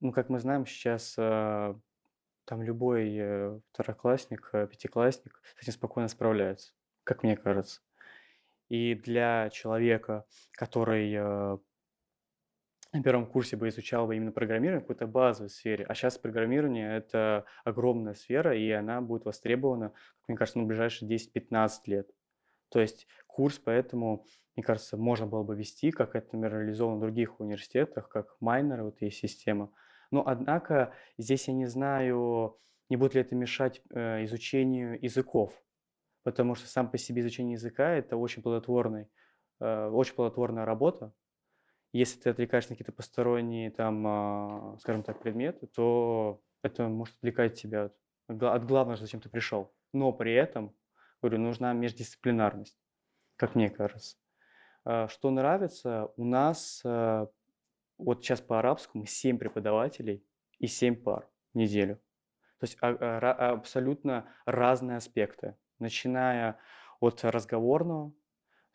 Ну, 0.00 0.12
как 0.12 0.28
мы 0.28 0.38
знаем, 0.38 0.66
сейчас 0.66 1.14
э, 1.16 1.74
там 2.44 2.62
любой 2.62 3.14
э, 3.16 3.60
второклассник, 3.72 4.50
пятиклассник 4.52 5.40
с 5.56 5.62
этим 5.62 5.72
спокойно 5.72 6.08
справляется, 6.08 6.72
как 7.04 7.22
мне 7.22 7.36
кажется. 7.36 7.80
И 8.68 8.94
для 8.94 9.50
человека, 9.50 10.24
который 10.52 11.60
на 12.94 13.02
первом 13.02 13.26
курсе 13.26 13.56
бы 13.56 13.68
изучал 13.68 14.06
бы 14.06 14.16
именно 14.16 14.30
программирование 14.30 14.78
в 14.78 14.84
какой-то 14.84 15.06
базовой 15.06 15.50
сфере, 15.50 15.84
а 15.88 15.94
сейчас 15.94 16.16
программирование– 16.16 16.96
это 16.96 17.44
огромная 17.64 18.14
сфера, 18.14 18.56
и 18.56 18.70
она 18.70 19.00
будет 19.00 19.24
востребована, 19.24 19.90
как 19.90 20.28
мне 20.28 20.36
кажется, 20.36 20.60
на 20.60 20.64
ближайшие 20.64 21.10
10-15 21.10 21.70
лет. 21.86 22.08
То 22.68 22.80
есть 22.80 23.08
курс 23.26 23.58
поэтому, 23.58 24.24
мне 24.54 24.64
кажется, 24.64 24.96
можно 24.96 25.26
было 25.26 25.42
бы 25.42 25.56
вести, 25.56 25.90
как 25.90 26.14
это, 26.14 26.36
например, 26.36 26.60
реализовано 26.60 26.98
в 26.98 27.00
других 27.00 27.40
университетах, 27.40 28.08
как 28.08 28.36
майнеры, 28.40 28.84
вот 28.84 29.02
есть 29.02 29.18
система. 29.18 29.72
Но, 30.14 30.22
однако, 30.26 30.94
здесь 31.18 31.48
я 31.48 31.54
не 31.54 31.66
знаю, 31.66 32.56
не 32.88 32.96
будет 32.96 33.14
ли 33.14 33.20
это 33.20 33.34
мешать 33.34 33.82
э, 33.90 34.24
изучению 34.24 34.96
языков, 35.02 35.52
потому 36.22 36.54
что 36.54 36.68
сам 36.68 36.88
по 36.88 36.98
себе 36.98 37.20
изучение 37.22 37.54
языка– 37.54 37.90
это 37.94 38.16
очень 38.16 38.42
плодотворный, 38.42 39.08
э, 39.60 39.88
очень 39.88 40.14
плодотворная 40.14 40.64
работа. 40.64 41.12
Если 41.92 42.20
ты 42.20 42.30
отвлекаешься 42.30 42.70
на 42.70 42.76
какие-то 42.76 42.92
посторонние, 42.92 43.72
там, 43.72 44.06
э, 44.06 44.78
скажем 44.78 45.02
так, 45.02 45.20
предметы, 45.20 45.66
то 45.66 46.40
это 46.62 46.88
может 46.88 47.16
отвлекать 47.16 47.60
тебя 47.60 47.90
от, 48.28 48.42
от 48.42 48.64
главного, 48.64 48.96
зачем 48.96 49.20
ты 49.20 49.28
пришел. 49.28 49.74
Но 49.92 50.12
при 50.12 50.32
этом 50.32 50.74
Говорю, 51.24 51.38
нужна 51.38 51.72
междисциплинарность, 51.72 52.78
как 53.36 53.54
мне 53.54 53.70
кажется. 53.70 54.18
А, 54.84 55.08
что 55.08 55.30
нравится, 55.30 56.12
у 56.18 56.24
нас 56.26 56.82
а, 56.84 57.28
вот 57.98 58.24
сейчас 58.24 58.40
по 58.40 58.58
арабскому 58.58 59.06
7 59.06 59.38
преподавателей 59.38 60.24
и 60.58 60.66
7 60.66 60.96
пар 60.96 61.28
в 61.52 61.58
неделю. 61.58 61.96
То 62.58 62.66
есть 62.66 62.78
а, 62.80 63.52
абсолютно 63.52 64.28
разные 64.46 64.96
аспекты, 64.96 65.56
начиная 65.78 66.58
от 67.00 67.24
разговорного, 67.24 68.12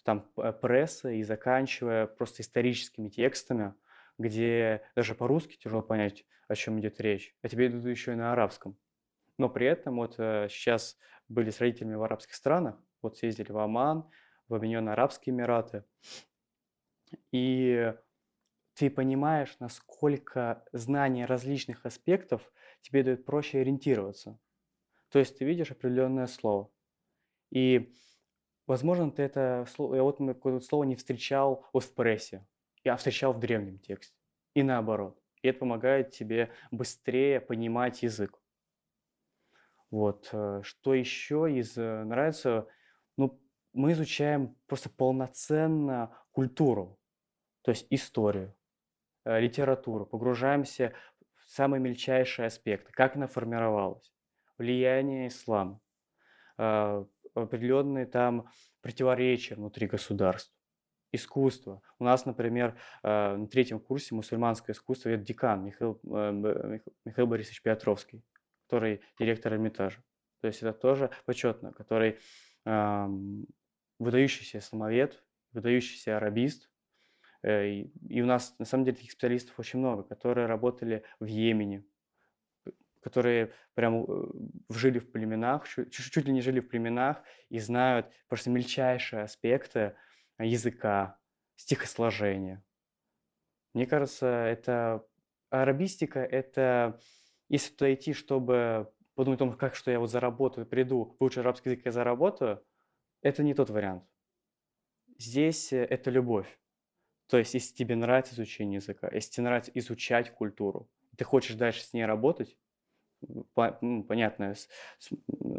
там 0.03 0.21
пресса 0.61 1.09
и 1.11 1.23
заканчивая 1.23 2.07
просто 2.07 2.41
историческими 2.41 3.09
текстами, 3.09 3.73
где 4.17 4.83
даже 4.95 5.15
по-русски 5.15 5.57
тяжело 5.57 5.81
понять, 5.81 6.25
о 6.47 6.55
чем 6.55 6.79
идет 6.79 6.99
речь, 6.99 7.35
а 7.41 7.47
тебе 7.47 7.67
идут 7.67 7.85
еще 7.85 8.13
и 8.13 8.15
на 8.15 8.31
арабском. 8.31 8.77
Но 9.37 9.49
при 9.49 9.67
этом 9.67 9.95
вот 9.95 10.15
сейчас 10.15 10.95
э, 10.95 10.97
были 11.29 11.49
с 11.49 11.59
родителями 11.59 11.95
в 11.95 12.03
арабских 12.03 12.35
странах, 12.35 12.75
вот 13.01 13.17
съездили 13.17 13.51
в 13.51 13.57
Оман, 13.57 14.09
в 14.47 14.55
Объединенные 14.55 14.93
Арабские 14.93 15.33
Эмираты, 15.33 15.85
и 17.31 17.93
ты 18.79 18.89
понимаешь, 18.89 19.57
насколько 19.59 20.63
знание 20.71 21.25
различных 21.25 21.85
аспектов 21.85 22.49
тебе 22.79 23.03
дает 23.03 23.25
проще 23.25 23.59
ориентироваться. 23.59 24.39
То 25.09 25.19
есть 25.19 25.37
ты 25.37 25.43
видишь 25.43 25.71
определенное 25.71 26.27
слово. 26.27 26.71
И, 27.51 27.93
возможно, 28.67 29.11
ты 29.11 29.23
это 29.23 29.67
слово, 29.69 29.95
я 29.95 30.03
вот 30.03 30.19
какое-то 30.19 30.65
слово 30.65 30.85
не 30.85 30.95
встречал 30.95 31.65
вот 31.73 31.83
в 31.83 31.93
прессе, 31.93 32.47
я 32.85 32.95
встречал 32.95 33.33
в 33.33 33.39
древнем 33.41 33.79
тексте. 33.79 34.15
И 34.53 34.63
наоборот. 34.63 35.21
И 35.41 35.49
это 35.49 35.59
помогает 35.59 36.11
тебе 36.11 36.49
быстрее 36.71 37.41
понимать 37.41 38.01
язык. 38.01 38.41
Вот. 39.91 40.29
Э, 40.31 40.61
что 40.63 40.93
еще 40.93 41.51
из 41.53 41.77
э, 41.77 42.03
нравится? 42.05 42.65
Ну, 43.17 43.41
мы 43.73 43.91
изучаем 43.91 44.55
просто 44.67 44.89
полноценно 44.89 46.17
культуру, 46.31 46.97
то 47.63 47.71
есть 47.71 47.85
историю, 47.89 48.55
литературу, 49.37 50.05
погружаемся 50.05 50.93
в 51.35 51.49
самые 51.49 51.81
мельчайшие 51.81 52.47
аспекты, 52.47 52.91
как 52.93 53.15
она 53.15 53.27
формировалась, 53.27 54.13
влияние 54.57 55.27
ислама, 55.27 55.79
определенные 56.57 58.05
там 58.05 58.49
противоречия 58.81 59.55
внутри 59.55 59.87
государств. 59.87 60.53
искусство. 61.11 61.81
У 61.97 62.03
нас, 62.03 62.25
например, 62.25 62.77
э, 63.03 63.35
на 63.35 63.47
третьем 63.47 63.79
курсе 63.79 64.13
мусульманское 64.15 64.73
искусство, 64.75 65.09
это 65.09 65.23
декан 65.23 65.65
Михаил, 65.65 65.99
э, 66.03 66.79
Михаил 67.05 67.27
Борисович 67.27 67.61
Петровский, 67.61 68.23
который 68.67 69.01
директор 69.19 69.53
Эрмитажа. 69.53 70.03
То 70.41 70.47
есть 70.47 70.61
это 70.61 70.73
тоже 70.73 71.09
почетно, 71.25 71.73
который 71.73 72.19
выдающийся 73.99 74.59
исламовед, 74.59 75.23
выдающийся 75.53 76.17
арабист. 76.17 76.68
Э, 77.43 77.67
и 77.67 78.21
у 78.21 78.25
нас, 78.25 78.55
на 78.59 78.65
самом 78.65 78.85
деле, 78.85 78.97
таких 78.97 79.11
специалистов 79.11 79.59
очень 79.59 79.79
много, 79.79 80.03
которые 80.03 80.47
работали 80.47 81.03
в 81.19 81.25
Йемене, 81.25 81.85
которые 83.01 83.53
прям 83.73 84.05
жили 84.69 84.99
в 84.99 85.11
племенах, 85.11 85.67
чуть, 85.67 85.91
чуть 85.91 86.25
ли 86.25 86.33
не 86.33 86.41
жили 86.41 86.59
в 86.59 86.67
племенах 86.67 87.23
и 87.49 87.59
знают 87.59 88.07
просто 88.27 88.49
мельчайшие 88.49 89.23
аспекты 89.23 89.95
языка, 90.37 91.19
стихосложения. 91.55 92.63
Мне 93.73 93.85
кажется, 93.85 94.27
это 94.27 95.05
арабистика, 95.49 96.19
это 96.19 96.99
если 97.49 97.73
туда 97.73 97.93
идти, 97.93 98.13
чтобы 98.13 98.91
подумать 99.15 99.37
о 99.37 99.45
том, 99.45 99.57
как 99.57 99.75
что 99.75 99.91
я 99.91 99.99
вот 99.99 100.09
заработаю, 100.09 100.65
приду, 100.65 101.15
выучу 101.19 101.41
арабский 101.41 101.71
язык, 101.71 101.85
я 101.85 101.91
заработаю, 101.91 102.63
это 103.21 103.43
не 103.43 103.53
тот 103.53 103.69
вариант. 103.69 104.03
Здесь 105.17 105.73
э, 105.73 105.83
это 105.83 106.09
любовь. 106.09 106.47
То 107.29 107.37
есть, 107.37 107.53
если 107.53 107.75
тебе 107.75 107.95
нравится 107.95 108.33
изучение 108.33 108.77
языка, 108.77 109.07
если 109.11 109.31
тебе 109.31 109.43
нравится 109.43 109.71
изучать 109.75 110.31
культуру, 110.33 110.89
ты 111.15 111.23
хочешь 111.23 111.55
дальше 111.55 111.83
с 111.83 111.93
ней 111.93 112.05
работать, 112.05 112.57
по, 113.53 113.77
ну, 113.81 114.03
понятно, 114.03 114.55
с, 114.55 114.67
с, 114.97 115.09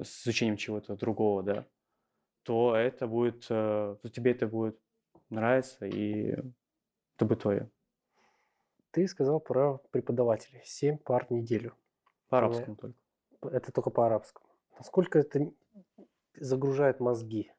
с 0.03 0.27
изучением 0.27 0.57
чего-то 0.57 0.97
другого, 0.97 1.43
да, 1.45 1.67
то 2.43 2.75
это 2.75 3.07
будет, 3.07 3.47
э, 3.51 3.97
то 4.03 4.09
тебе 4.09 4.33
это 4.33 4.49
будет 4.49 4.81
нравиться, 5.29 5.87
и 5.87 6.35
это 7.15 7.25
будет 7.25 7.43
твое. 7.43 7.71
Ты 8.91 9.07
сказал 9.07 9.39
про 9.39 9.79
преподавателей. 9.93 10.63
Семь 10.65 10.99
пар 10.99 11.27
в 11.27 11.31
неделю. 11.31 11.77
По 12.29 12.39
арабскому 12.39 12.75
только. 12.77 12.99
Это 13.43 13.71
только 13.71 13.91
по 13.91 14.07
арабскому. 14.07 14.47
Насколько 14.77 15.21
это 15.21 15.53
загружает 16.35 16.99
мозги? 16.99 17.53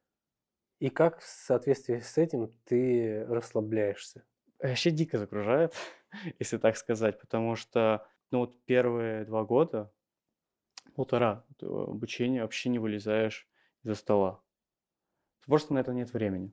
И 0.81 0.89
как 0.89 1.19
в 1.19 1.23
соответствии 1.23 1.99
с 1.99 2.17
этим 2.17 2.51
ты 2.65 3.23
расслабляешься? 3.25 4.25
Вообще 4.57 4.89
дико 4.89 5.19
загружает, 5.19 5.75
если 6.39 6.57
так 6.57 6.75
сказать, 6.75 7.19
потому 7.19 7.55
что 7.55 8.07
ну 8.31 8.39
вот 8.39 8.65
первые 8.65 9.23
два 9.25 9.43
года, 9.43 9.93
полтора 10.95 11.45
обучения 11.61 12.41
вообще 12.41 12.69
не 12.69 12.79
вылезаешь 12.79 13.47
из-за 13.83 13.93
стола. 13.93 14.43
Просто 15.45 15.75
на 15.75 15.77
это 15.77 15.93
нет 15.93 16.13
времени. 16.13 16.51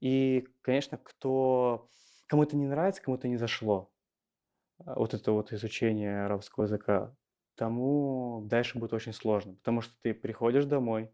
И, 0.00 0.48
конечно, 0.60 0.98
кто, 0.98 1.88
кому 2.26 2.42
это 2.42 2.56
не 2.56 2.66
нравится, 2.66 3.00
кому 3.00 3.16
это 3.16 3.28
не 3.28 3.36
зашло, 3.36 3.92
а, 4.84 4.98
вот 4.98 5.14
это 5.14 5.30
вот 5.30 5.52
изучение 5.52 6.24
арабского 6.24 6.64
языка, 6.64 7.14
тому 7.54 8.42
дальше 8.46 8.80
будет 8.80 8.92
очень 8.92 9.12
сложно, 9.12 9.54
потому 9.54 9.82
что 9.82 9.94
ты 10.02 10.14
приходишь 10.14 10.64
домой, 10.64 11.12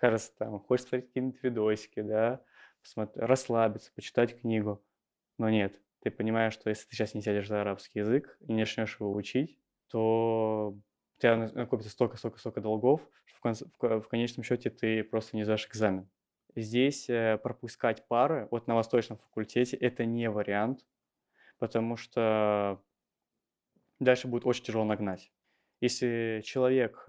кажется, 0.00 0.32
там, 0.38 0.58
хочешь 0.58 0.86
смотреть 0.86 1.08
какие-нибудь 1.08 1.42
видосики, 1.42 2.00
да, 2.00 2.42
посмотри, 2.82 3.22
расслабиться, 3.22 3.92
почитать 3.94 4.40
книгу, 4.40 4.82
но 5.38 5.50
нет, 5.50 5.78
ты 6.00 6.10
понимаешь, 6.10 6.54
что 6.54 6.70
если 6.70 6.88
ты 6.88 6.96
сейчас 6.96 7.14
не 7.14 7.20
сядешь 7.20 7.48
за 7.48 7.60
арабский 7.60 8.00
язык 8.00 8.36
и 8.40 8.52
не 8.52 8.60
начнешь 8.60 8.98
его 8.98 9.12
учить, 9.12 9.58
то 9.88 10.74
у 10.74 11.20
тебя 11.20 11.36
накопится 11.36 11.90
столько-столько-столько 11.90 12.60
долгов, 12.60 13.02
что 13.26 13.36
в, 13.36 13.40
конце, 13.40 13.66
в, 13.78 14.00
в 14.00 14.08
конечном 14.08 14.42
счете 14.42 14.70
ты 14.70 15.04
просто 15.04 15.36
не 15.36 15.44
сдашь 15.44 15.66
экзамен. 15.66 16.08
Здесь 16.56 17.08
э, 17.10 17.38
пропускать 17.42 18.08
пары 18.08 18.48
вот 18.50 18.66
на 18.66 18.74
восточном 18.74 19.18
факультете 19.18 19.76
это 19.76 20.04
не 20.04 20.30
вариант, 20.30 20.84
потому 21.58 21.96
что 21.96 22.82
дальше 23.98 24.26
будет 24.26 24.46
очень 24.46 24.64
тяжело 24.64 24.84
нагнать. 24.84 25.30
Если 25.80 26.42
человек... 26.44 27.04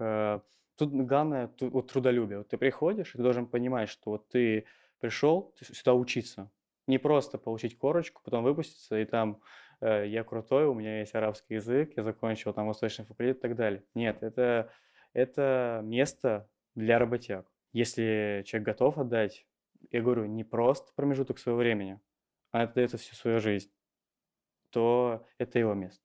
Тут 0.82 1.06
главное 1.06 1.48
вот 1.60 1.92
трудолюбие. 1.92 2.38
Вот 2.38 2.48
ты 2.48 2.58
приходишь, 2.58 3.14
и 3.14 3.16
ты 3.16 3.22
должен 3.22 3.46
понимать, 3.46 3.88
что 3.88 4.10
вот 4.10 4.28
ты 4.28 4.66
пришел 4.98 5.54
сюда 5.60 5.94
учиться, 5.94 6.50
не 6.88 6.98
просто 6.98 7.38
получить 7.38 7.78
корочку, 7.78 8.20
потом 8.24 8.42
выпуститься, 8.42 8.98
и 8.98 9.04
там 9.04 9.40
э, 9.80 10.08
я 10.08 10.24
крутой, 10.24 10.66
у 10.66 10.74
меня 10.74 10.98
есть 10.98 11.14
арабский 11.14 11.54
язык, 11.54 11.92
я 11.96 12.02
закончил 12.02 12.52
там 12.52 12.66
восточный 12.66 13.04
факультет 13.04 13.36
и 13.36 13.40
так 13.40 13.54
далее. 13.54 13.84
Нет, 13.94 14.24
это, 14.24 14.72
это 15.12 15.82
место 15.84 16.50
для 16.74 16.98
работяг. 16.98 17.46
Если 17.72 18.42
человек 18.44 18.66
готов 18.66 18.98
отдать, 18.98 19.46
я 19.92 20.02
говорю, 20.02 20.24
не 20.24 20.42
просто 20.42 20.90
промежуток 20.96 21.38
своего 21.38 21.60
времени, 21.60 22.00
а 22.50 22.62
отдает 22.62 22.90
всю 22.90 23.14
свою 23.14 23.38
жизнь, 23.38 23.70
то 24.70 25.24
это 25.38 25.60
его 25.60 25.74
место. 25.74 26.02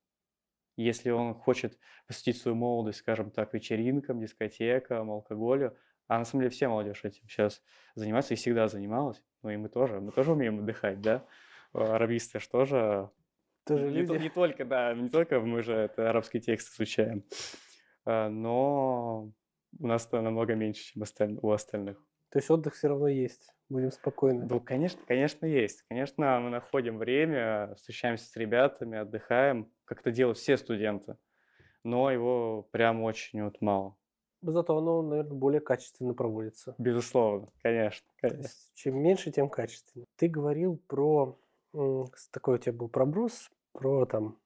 Если 0.77 1.09
он 1.09 1.33
хочет 1.33 1.77
посвятить 2.07 2.41
свою 2.41 2.55
молодость, 2.55 2.99
скажем 2.99 3.31
так, 3.31 3.53
вечеринкам, 3.53 4.19
дискотекам, 4.19 5.11
алкоголю, 5.11 5.75
а 6.07 6.19
на 6.19 6.25
самом 6.25 6.43
деле 6.43 6.51
все 6.51 6.67
молодежь 6.69 7.03
этим 7.03 7.27
сейчас 7.27 7.61
занимается 7.95 8.33
и 8.33 8.37
всегда 8.37 8.67
занималась, 8.67 9.21
ну 9.41 9.49
и 9.49 9.57
мы 9.57 9.69
тоже, 9.69 9.99
мы 9.99 10.11
тоже 10.11 10.31
умеем 10.31 10.59
отдыхать, 10.59 11.01
да? 11.01 11.25
Арабисты 11.73 12.39
же 12.39 12.47
тоже... 12.47 13.09
Тоже 13.65 13.89
не, 13.91 13.97
люди. 13.97 14.23
не 14.23 14.29
только, 14.29 14.63
да, 14.63 14.93
не 14.93 15.09
только 15.09 15.41
мы 15.41 15.61
же 15.61 15.73
это 15.73 16.09
арабский 16.09 16.39
текст 16.39 16.73
изучаем, 16.73 17.25
а, 18.05 18.29
но 18.29 19.33
у 19.79 19.87
нас 19.87 20.07
это 20.07 20.21
намного 20.21 20.55
меньше, 20.55 20.93
чем 20.93 21.03
у 21.41 21.51
остальных. 21.51 22.01
То 22.29 22.39
есть 22.39 22.49
отдых 22.49 22.75
все 22.75 22.89
равно 22.89 23.07
есть, 23.07 23.53
будем 23.69 23.91
спокойны. 23.91 24.45
Ну, 24.49 24.59
конечно, 24.59 25.01
конечно, 25.07 25.45
есть. 25.45 25.83
Конечно, 25.89 26.39
мы 26.39 26.49
находим 26.49 26.97
время, 26.97 27.73
встречаемся 27.75 28.25
с 28.25 28.35
ребятами, 28.35 28.97
отдыхаем, 28.97 29.71
как 29.85 30.01
это 30.01 30.11
делают 30.11 30.37
все 30.37 30.57
студенты, 30.57 31.17
но 31.83 32.11
его 32.11 32.63
прям 32.71 33.03
очень 33.03 33.43
вот 33.43 33.61
мало. 33.61 33.95
Зато 34.41 34.77
оно, 34.77 35.01
наверное, 35.01 35.33
более 35.33 35.61
качественно 35.61 36.13
проводится. 36.13 36.75
Безусловно, 36.77 37.49
конечно. 37.63 38.07
конечно. 38.17 38.43
Есть, 38.43 38.75
чем 38.75 39.01
меньше, 39.01 39.31
тем 39.31 39.49
качественнее. 39.49 40.05
Ты 40.15 40.27
говорил 40.27 40.77
про... 40.87 41.39
Такой 42.31 42.55
у 42.55 42.57
тебя 42.57 42.73
был 42.73 42.87
проброс 42.87 43.49
про 43.71 44.05
там 44.05 44.39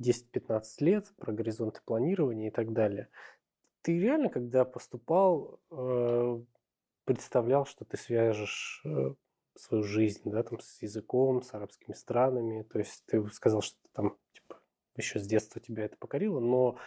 10-15 0.00 0.62
лет, 0.80 1.12
про 1.16 1.32
горизонты 1.32 1.80
планирования 1.84 2.48
и 2.48 2.50
так 2.50 2.72
далее. 2.72 3.08
Ты 3.84 3.98
реально, 3.98 4.30
когда 4.30 4.64
поступал, 4.64 5.60
э, 5.70 6.40
представлял, 7.04 7.66
что 7.66 7.84
ты 7.84 7.98
свяжешь 7.98 8.80
э, 8.86 9.14
свою 9.54 9.84
жизнь, 9.84 10.22
да, 10.24 10.42
там, 10.42 10.58
с 10.58 10.80
языком, 10.80 11.42
с 11.42 11.52
арабскими 11.52 11.92
странами. 11.92 12.62
То 12.62 12.78
есть 12.78 13.04
ты 13.04 13.22
сказал, 13.28 13.60
что 13.60 13.76
там, 13.92 14.16
типа, 14.32 14.58
еще 14.96 15.18
с 15.18 15.26
детства 15.26 15.60
тебя 15.60 15.84
это 15.84 15.98
покорило, 15.98 16.40
но 16.40 16.78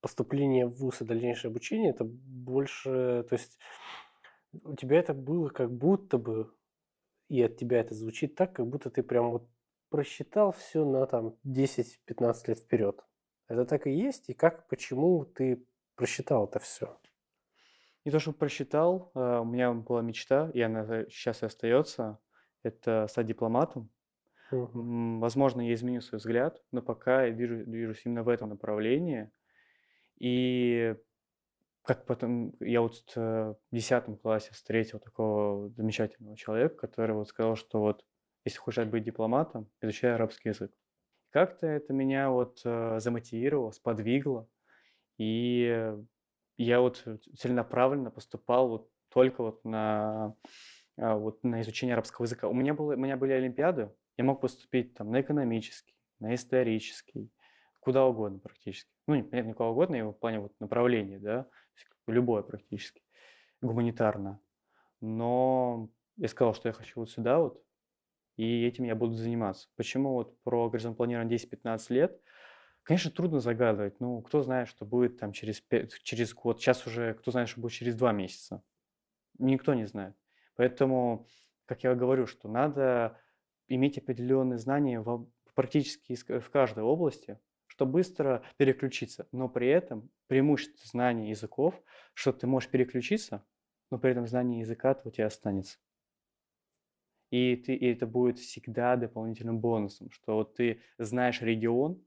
поступление 0.00 0.66
в 0.66 0.74
ВУЗ 0.74 1.02
и 1.02 1.04
дальнейшее 1.04 1.50
обучение, 1.50 1.90
это 1.90 2.02
больше, 2.04 3.24
то 3.28 3.34
есть 3.36 3.56
у 4.64 4.74
тебя 4.74 4.98
это 4.98 5.14
было 5.14 5.48
как 5.48 5.72
будто 5.72 6.18
бы, 6.18 6.52
и 7.28 7.40
от 7.40 7.56
тебя 7.56 7.78
это 7.78 7.94
звучит 7.94 8.34
так, 8.34 8.52
как 8.52 8.66
будто 8.66 8.90
ты 8.90 9.04
прям 9.04 9.30
вот 9.30 9.48
просчитал 9.90 10.50
все 10.50 10.84
на 10.84 11.06
там 11.06 11.36
10-15 11.46 12.48
лет 12.48 12.58
вперед. 12.58 13.00
Это 13.46 13.64
так 13.64 13.86
и 13.86 13.92
есть? 13.92 14.28
И 14.28 14.34
как, 14.34 14.66
почему 14.66 15.24
ты 15.24 15.64
просчитал 15.94 16.46
это 16.46 16.58
все? 16.58 16.98
Не 18.04 18.10
то, 18.10 18.18
что 18.18 18.32
просчитал, 18.32 19.12
э, 19.14 19.38
у 19.38 19.44
меня 19.44 19.72
была 19.72 20.02
мечта, 20.02 20.50
и 20.54 20.60
она 20.60 21.04
сейчас 21.10 21.42
и 21.42 21.46
остается, 21.46 22.18
это 22.62 23.06
стать 23.08 23.26
дипломатом. 23.26 23.90
Угу. 24.50 25.18
Возможно, 25.20 25.60
я 25.60 25.74
изменю 25.74 26.00
свой 26.00 26.18
взгляд, 26.18 26.62
но 26.72 26.82
пока 26.82 27.24
я 27.24 27.32
движу, 27.32 27.64
движусь 27.64 28.02
именно 28.04 28.22
в 28.22 28.28
этом 28.28 28.50
направлении– 28.50 29.30
и 30.22 30.94
как 31.82 32.06
потом, 32.06 32.54
я 32.60 32.80
вот 32.80 33.02
в 33.16 33.56
10 33.72 34.20
классе 34.22 34.52
встретил 34.52 35.00
такого 35.00 35.68
замечательного 35.70 36.36
человека, 36.36 36.76
который 36.76 37.16
вот 37.16 37.26
сказал, 37.26 37.56
что 37.56 37.80
вот 37.80 38.04
если 38.44 38.58
хочешь 38.58 38.86
быть 38.86 39.02
дипломатом, 39.02 39.68
изучай 39.80 40.14
арабский 40.14 40.50
язык. 40.50 40.72
Как-то 41.30 41.66
это 41.66 41.92
меня 41.92 42.30
вот 42.30 42.60
э, 42.64 43.00
замотивировало, 43.00 43.72
сподвигло, 43.72 44.46
и 45.22 45.94
я 46.56 46.80
вот 46.80 47.04
целенаправленно 47.38 48.10
поступал 48.10 48.68
вот 48.68 48.90
только 49.08 49.42
вот 49.42 49.64
на, 49.64 50.34
а, 50.96 51.16
вот 51.16 51.44
на 51.44 51.60
изучение 51.60 51.94
арабского 51.94 52.24
языка. 52.24 52.48
У 52.48 52.54
меня, 52.54 52.74
было, 52.74 52.94
у 52.94 52.96
меня 52.96 53.16
были 53.16 53.32
олимпиады, 53.32 53.92
я 54.16 54.24
мог 54.24 54.40
поступить 54.40 54.94
там 54.94 55.10
на 55.10 55.20
экономический, 55.20 55.94
на 56.18 56.34
исторический, 56.34 57.30
куда 57.80 58.04
угодно 58.04 58.40
практически. 58.40 58.90
Ну, 59.06 59.14
не, 59.14 59.22
понятно, 59.22 59.54
куда 59.54 59.68
угодно, 59.68 59.94
его 59.96 60.12
в 60.12 60.18
плане 60.18 60.40
вот 60.40 60.52
направления, 60.58 61.18
да, 61.18 61.46
любое 62.08 62.42
практически, 62.42 63.02
гуманитарно. 63.60 64.40
Но 65.00 65.88
я 66.16 66.28
сказал, 66.28 66.54
что 66.54 66.68
я 66.68 66.72
хочу 66.72 67.00
вот 67.00 67.10
сюда 67.10 67.38
вот, 67.38 67.62
и 68.36 68.64
этим 68.64 68.84
я 68.84 68.96
буду 68.96 69.14
заниматься. 69.14 69.68
Почему 69.76 70.14
вот 70.14 70.36
про 70.42 70.68
горизонт 70.68 70.96
планирования 70.96 71.36
10-15 71.36 71.86
лет? 71.90 72.20
Конечно, 72.82 73.10
трудно 73.10 73.40
загадывать. 73.40 74.00
Ну, 74.00 74.20
кто 74.22 74.42
знает, 74.42 74.68
что 74.68 74.84
будет 74.84 75.18
там 75.18 75.32
через, 75.32 75.60
5, 75.60 76.02
через 76.02 76.34
год. 76.34 76.60
Сейчас 76.60 76.86
уже 76.86 77.14
кто 77.14 77.30
знает, 77.30 77.48
что 77.48 77.60
будет 77.60 77.72
через 77.72 77.94
два 77.94 78.12
месяца. 78.12 78.62
Никто 79.38 79.74
не 79.74 79.86
знает. 79.86 80.16
Поэтому 80.56 81.26
как 81.66 81.84
я 81.84 81.94
говорю, 81.94 82.26
что 82.26 82.48
надо 82.48 83.18
иметь 83.68 83.98
определенные 83.98 84.58
знания 84.58 85.00
в, 85.00 85.26
практически 85.54 86.14
в 86.14 86.50
каждой 86.50 86.82
области, 86.82 87.38
чтобы 87.66 87.92
быстро 87.92 88.42
переключиться. 88.58 89.26
Но 89.32 89.48
при 89.48 89.68
этом 89.68 90.10
преимущество 90.26 90.86
знания 90.86 91.30
языков, 91.30 91.80
что 92.14 92.32
ты 92.32 92.46
можешь 92.46 92.68
переключиться, 92.68 93.44
но 93.90 93.98
при 93.98 94.10
этом 94.10 94.26
знание 94.26 94.60
языка 94.60 94.98
у 95.04 95.10
тебя 95.10 95.26
останется. 95.26 95.78
И, 97.30 97.56
ты, 97.56 97.74
и 97.74 97.90
это 97.90 98.06
будет 98.06 98.38
всегда 98.38 98.96
дополнительным 98.96 99.58
бонусом, 99.58 100.10
что 100.10 100.34
вот 100.34 100.54
ты 100.56 100.82
знаешь 100.98 101.40
регион, 101.40 102.04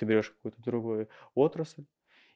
ты 0.00 0.06
берешь 0.06 0.30
какую-то 0.30 0.62
другую 0.62 1.08
отрасль, 1.34 1.84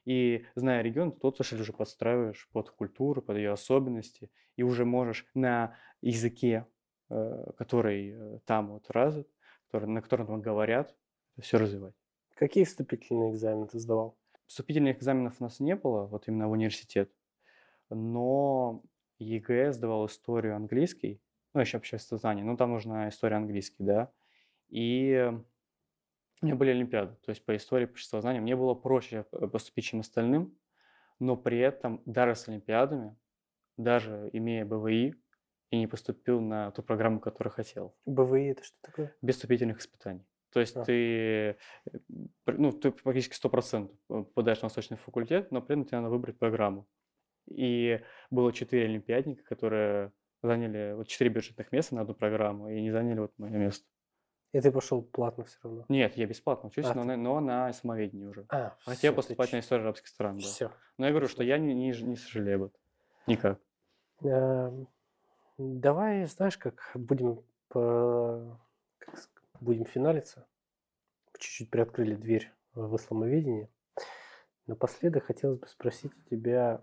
и 0.05 0.45
зная 0.53 0.83
регион, 0.83 1.11
ты 1.11 1.25
отрасль 1.25 1.59
уже 1.59 1.73
подстраиваешь 1.73 2.47
под 2.51 2.69
культуру, 2.69 3.23
под 3.23 3.37
ее 3.37 3.51
особенности, 3.51 4.29
и 4.55 4.61
уже 4.61 4.85
можешь 4.85 5.25
на 5.33 5.75
языке, 6.01 6.67
э, 7.09 7.51
который 7.57 8.11
э, 8.11 8.39
там 8.45 8.73
вот 8.73 8.91
развит, 8.91 9.27
который, 9.65 9.89
на 9.89 10.03
котором 10.03 10.27
там 10.27 10.41
говорят, 10.41 10.95
все 11.41 11.57
развивать. 11.57 11.95
Какие 12.35 12.65
вступительные 12.65 13.31
экзамены 13.31 13.67
ты 13.67 13.79
сдавал? 13.79 14.15
Вступительных 14.45 14.97
экзаменов 14.97 15.37
у 15.39 15.43
нас 15.43 15.59
не 15.59 15.75
было, 15.75 16.05
вот 16.05 16.27
именно 16.27 16.47
в 16.47 16.51
университет, 16.51 17.11
но 17.89 18.83
ЕГЭ 19.17 19.73
сдавал 19.73 20.05
историю 20.05 20.55
английский, 20.55 21.19
ну, 21.55 21.61
еще 21.61 21.77
общественное 21.77 22.19
знание, 22.19 22.45
но 22.45 22.55
там 22.57 22.71
нужна 22.71 23.09
история 23.09 23.37
английский, 23.37 23.83
да. 23.83 24.11
И 24.69 25.31
у 26.41 26.45
меня 26.45 26.55
были 26.55 26.71
олимпиады, 26.71 27.15
то 27.25 27.29
есть 27.29 27.45
по 27.45 27.55
истории, 27.55 27.85
по 27.85 27.91
обществознанию. 27.91 28.41
Мне 28.41 28.55
было 28.55 28.73
проще 28.73 29.23
поступить, 29.51 29.85
чем 29.85 30.01
остальным, 30.01 30.57
но 31.19 31.37
при 31.37 31.59
этом 31.59 32.01
даже 32.05 32.35
с 32.35 32.47
олимпиадами, 32.47 33.15
даже 33.77 34.29
имея 34.33 34.65
БВИ, 34.65 35.15
и 35.71 35.77
не 35.77 35.87
поступил 35.87 36.41
на 36.41 36.71
ту 36.71 36.83
программу, 36.83 37.19
которую 37.19 37.53
хотел. 37.53 37.95
БВИ 38.05 38.51
это 38.51 38.63
что 38.63 38.77
такое? 38.81 39.15
Без 39.21 39.35
вступительных 39.35 39.79
испытаний. 39.79 40.25
То 40.51 40.59
есть 40.61 40.75
а. 40.77 40.85
ты, 40.85 41.57
ну, 42.45 42.71
ты 42.71 42.91
практически 42.91 43.35
100% 43.35 44.25
подаешь 44.33 44.61
на 44.61 44.67
восточный 44.67 44.97
факультет, 44.97 45.51
но 45.51 45.61
при 45.61 45.73
этом 45.73 45.85
тебе 45.85 45.97
надо 45.97 46.09
выбрать 46.09 46.37
программу. 46.37 46.87
И 47.47 48.01
было 48.29 48.53
четыре 48.53 48.85
олимпиадника, 48.85 49.43
которые 49.43 50.11
заняли 50.41 50.93
вот 50.95 51.07
четыре 51.07 51.29
бюджетных 51.29 51.71
места 51.71 51.95
на 51.95 52.01
одну 52.01 52.13
программу 52.13 52.69
и 52.69 52.81
не 52.81 52.91
заняли 52.91 53.19
вот 53.19 53.33
мое 53.37 53.51
место. 53.51 53.85
И 54.55 54.61
ты 54.61 54.71
пошел 54.71 55.01
платно 55.01 55.43
все 55.43 55.57
равно? 55.63 55.85
Нет, 55.89 56.15
я 56.15 56.25
бесплатно 56.25 56.69
учусь, 56.69 56.85
а, 56.85 56.93
но, 56.93 57.03
ты... 57.03 57.17
но 57.17 57.41
на 57.41 57.73
самоведении 57.73 58.25
уже. 58.25 58.45
А, 58.47 58.73
Хотел 58.85 59.11
все, 59.11 59.13
поступать 59.13 59.49
ты... 59.49 59.57
на 59.57 59.59
историю 59.59 59.83
арабских 59.83 60.07
стран, 60.07 60.37
да. 60.37 60.45
Все. 60.45 60.71
Но 60.97 61.07
я 61.07 61.11
говорю, 61.11 61.27
что 61.27 61.43
я 61.43 61.57
не, 61.57 61.73
не, 61.73 61.91
не 61.91 62.15
сожалею 62.15 62.55
об 62.55 62.63
этом. 62.63 62.79
Никак. 63.27 63.59
Эм, 64.21 64.87
давай, 65.57 66.23
знаешь, 66.27 66.57
как 66.57 66.89
будем 66.93 67.43
по... 67.67 68.57
как 68.99 69.27
будем 69.59 69.83
финалиться. 69.83 70.47
Чуть-чуть 71.37 71.69
приоткрыли 71.69 72.15
дверь 72.15 72.49
в 72.75 72.95
исламоведение. 72.95 73.67
Напоследок 74.67 75.25
хотелось 75.25 75.59
бы 75.59 75.67
спросить 75.67 76.13
у 76.15 76.29
тебя, 76.29 76.81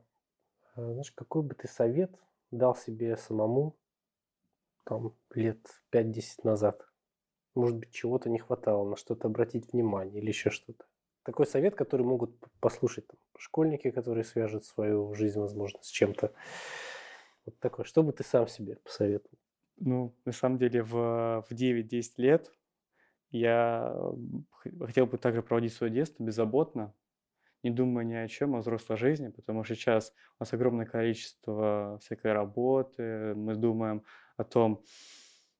э, 0.76 0.92
знаешь, 0.92 1.12
какой 1.12 1.40
бы 1.40 1.54
ты 1.54 1.68
совет 1.68 2.14
дал 2.50 2.76
себе 2.76 3.16
самому 3.16 3.78
там 4.84 5.14
лет 5.30 5.66
5-10 5.90 6.40
назад. 6.44 6.86
Может 7.54 7.76
быть, 7.76 7.90
чего-то 7.90 8.30
не 8.30 8.38
хватало, 8.38 8.88
на 8.88 8.96
что-то 8.96 9.28
обратить 9.28 9.72
внимание 9.72 10.20
или 10.20 10.28
еще 10.28 10.50
что-то. 10.50 10.84
Такой 11.22 11.46
совет, 11.46 11.74
который 11.74 12.04
могут 12.04 12.34
послушать 12.60 13.06
там, 13.06 13.18
школьники, 13.36 13.90
которые 13.90 14.24
свяжут 14.24 14.64
свою 14.64 15.14
жизнь, 15.14 15.38
возможно, 15.38 15.78
с 15.82 15.88
чем-то. 15.88 16.32
Вот 17.44 17.58
такое. 17.58 17.84
Что 17.84 18.02
бы 18.02 18.12
ты 18.12 18.24
сам 18.24 18.48
себе 18.48 18.76
посоветовал? 18.76 19.38
Ну, 19.76 20.14
на 20.24 20.32
самом 20.32 20.58
деле, 20.58 20.82
в, 20.82 21.44
в 21.48 21.52
9-10 21.52 22.12
лет 22.16 22.52
я 23.30 23.94
хотел 24.80 25.06
бы 25.06 25.18
также 25.18 25.42
проводить 25.42 25.72
свое 25.72 25.92
детство 25.92 26.22
беззаботно, 26.22 26.94
не 27.62 27.70
думая 27.70 28.04
ни 28.04 28.14
о 28.14 28.28
чем, 28.28 28.54
о 28.54 28.60
взрослой 28.60 28.96
жизни, 28.96 29.28
потому 29.28 29.64
что 29.64 29.74
сейчас 29.74 30.12
у 30.38 30.42
нас 30.42 30.52
огромное 30.52 30.86
количество 30.86 31.98
всякой 32.02 32.32
работы, 32.32 33.34
мы 33.34 33.54
думаем 33.54 34.02
о 34.36 34.44
том, 34.44 34.84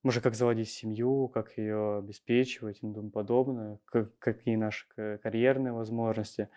может, 0.02 0.22
как 0.22 0.34
заводить 0.34 0.70
семью, 0.70 1.28
как 1.28 1.56
ее 1.56 1.98
обеспечивать 1.98 2.78
и 2.78 2.80
тому 2.80 3.10
подобное, 3.10 3.78
как, 3.84 4.18
какие 4.18 4.56
наши 4.56 4.86
карьерные 5.22 5.72
возможности. 5.72 6.48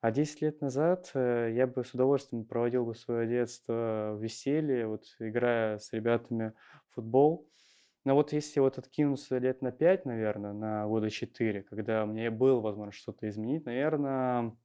А 0.00 0.10
10 0.10 0.42
лет 0.42 0.60
назад 0.60 1.10
э, 1.14 1.52
я 1.54 1.68
бы 1.68 1.84
с 1.84 1.94
удовольствием 1.94 2.44
проводил 2.44 2.84
бы 2.84 2.94
свое 2.94 3.28
детство 3.28 4.16
в 4.16 4.22
веселье, 4.22 4.88
вот 4.88 5.04
играя 5.20 5.78
с 5.78 5.92
ребятами 5.92 6.54
в 6.90 6.94
футбол. 6.96 7.48
Но 8.04 8.16
вот 8.16 8.32
если 8.32 8.58
вот 8.58 8.78
откинуться 8.78 9.38
лет 9.38 9.62
на 9.62 9.70
5, 9.70 10.04
наверное, 10.06 10.52
на 10.52 10.86
года 10.88 11.08
4, 11.08 11.62
когда 11.62 12.04
меня 12.04 12.32
было 12.32 12.60
возможность 12.60 12.98
что-то 12.98 13.28
изменить, 13.28 13.64
наверное, 13.64 14.56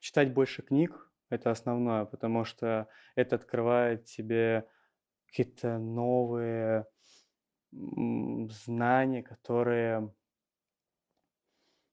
читать 0.00 0.34
больше 0.34 0.62
книг– 0.62 1.08
это 1.30 1.50
основное, 1.50 2.04
потому 2.04 2.44
что 2.44 2.88
это 3.14 3.36
открывает 3.36 4.04
тебе 4.06 4.66
какие-то 5.28 5.78
новые 5.78 6.86
знания, 7.70 9.22
которые, 9.22 10.12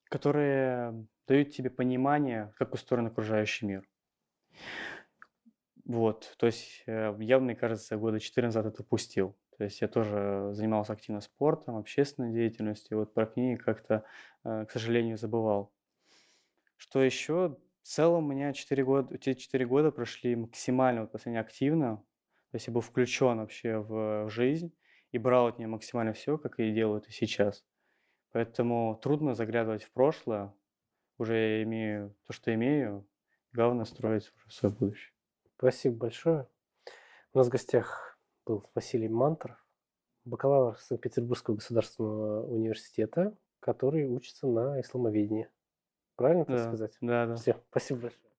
которые 0.06 1.08
дают 1.28 1.52
тебе 1.52 1.70
понимание, 1.70 2.54
как 2.58 2.74
устроен 2.74 3.08
окружающий 3.08 3.66
мир. 3.66 3.90
Вот, 5.86 6.34
то 6.38 6.48
есть 6.48 6.84
э, 6.88 7.16
я, 7.20 7.40
мне 7.40 7.56
кажется, 7.56 7.96
года 7.98 8.20
4 8.20 8.48
назад 8.48 8.66
это 8.66 8.82
упустил. 8.82 9.38
То 9.58 9.64
есть 9.64 9.82
я 9.82 9.88
тоже 9.88 10.50
занимался 10.54 10.94
активно 10.94 11.22
спортом, 11.22 11.78
общественной 11.78 12.34
деятельностью. 12.34 12.98
Вот 12.98 13.14
про 13.14 13.28
книги 13.28 13.56
как-то, 13.56 14.04
э, 14.44 14.66
к 14.66 14.72
сожалению, 14.72 15.18
забывал. 15.18 15.72
Что 16.78 17.04
еще? 17.04 17.58
В 17.84 17.88
целом 17.88 18.26
у 18.26 18.28
меня 18.30 18.52
4 18.52 18.84
года, 18.84 19.18
те 19.20 19.36
4 19.36 19.66
года 19.68 19.92
прошли 19.92 20.36
максимально 20.36 21.02
вот, 21.02 21.12
последнее 21.12 21.42
активно. 21.42 22.04
То 22.56 22.58
есть 22.58 22.68
я 22.68 22.74
был 22.74 22.80
включен 22.80 23.40
вообще 23.40 23.80
в 23.80 24.30
жизнь 24.30 24.74
и 25.12 25.18
брал 25.18 25.48
от 25.48 25.58
нее 25.58 25.68
максимально 25.68 26.14
все, 26.14 26.38
как 26.38 26.58
и 26.58 26.72
делаю 26.72 27.02
это 27.02 27.12
сейчас. 27.12 27.66
Поэтому 28.32 28.98
трудно 29.04 29.34
заглядывать 29.34 29.84
в 29.84 29.92
прошлое. 29.92 30.54
Уже 31.18 31.36
я 31.36 31.64
имею 31.64 32.16
то, 32.26 32.32
что 32.32 32.54
имею. 32.54 33.06
Главное 33.52 33.84
строить 33.84 34.32
уже 34.38 34.56
свое 34.56 34.74
будущее. 34.74 35.14
Спасибо 35.58 35.98
большое. 35.98 36.48
У 37.34 37.40
нас 37.40 37.48
в 37.48 37.50
гостях 37.50 38.18
был 38.46 38.70
Василий 38.74 39.10
Мантов, 39.10 39.52
бакалавр 40.24 40.80
Санкт-Петербургского 40.80 41.56
государственного 41.56 42.48
университета, 42.48 43.38
который 43.60 44.08
учится 44.08 44.48
на 44.48 44.80
исламоведении. 44.80 45.50
Правильно 46.16 46.46
так 46.46 46.56
да, 46.56 46.64
сказать? 46.64 46.98
Да, 47.02 47.26
да. 47.26 47.36
Все, 47.36 47.62
спасибо 47.70 48.04
большое. 48.04 48.32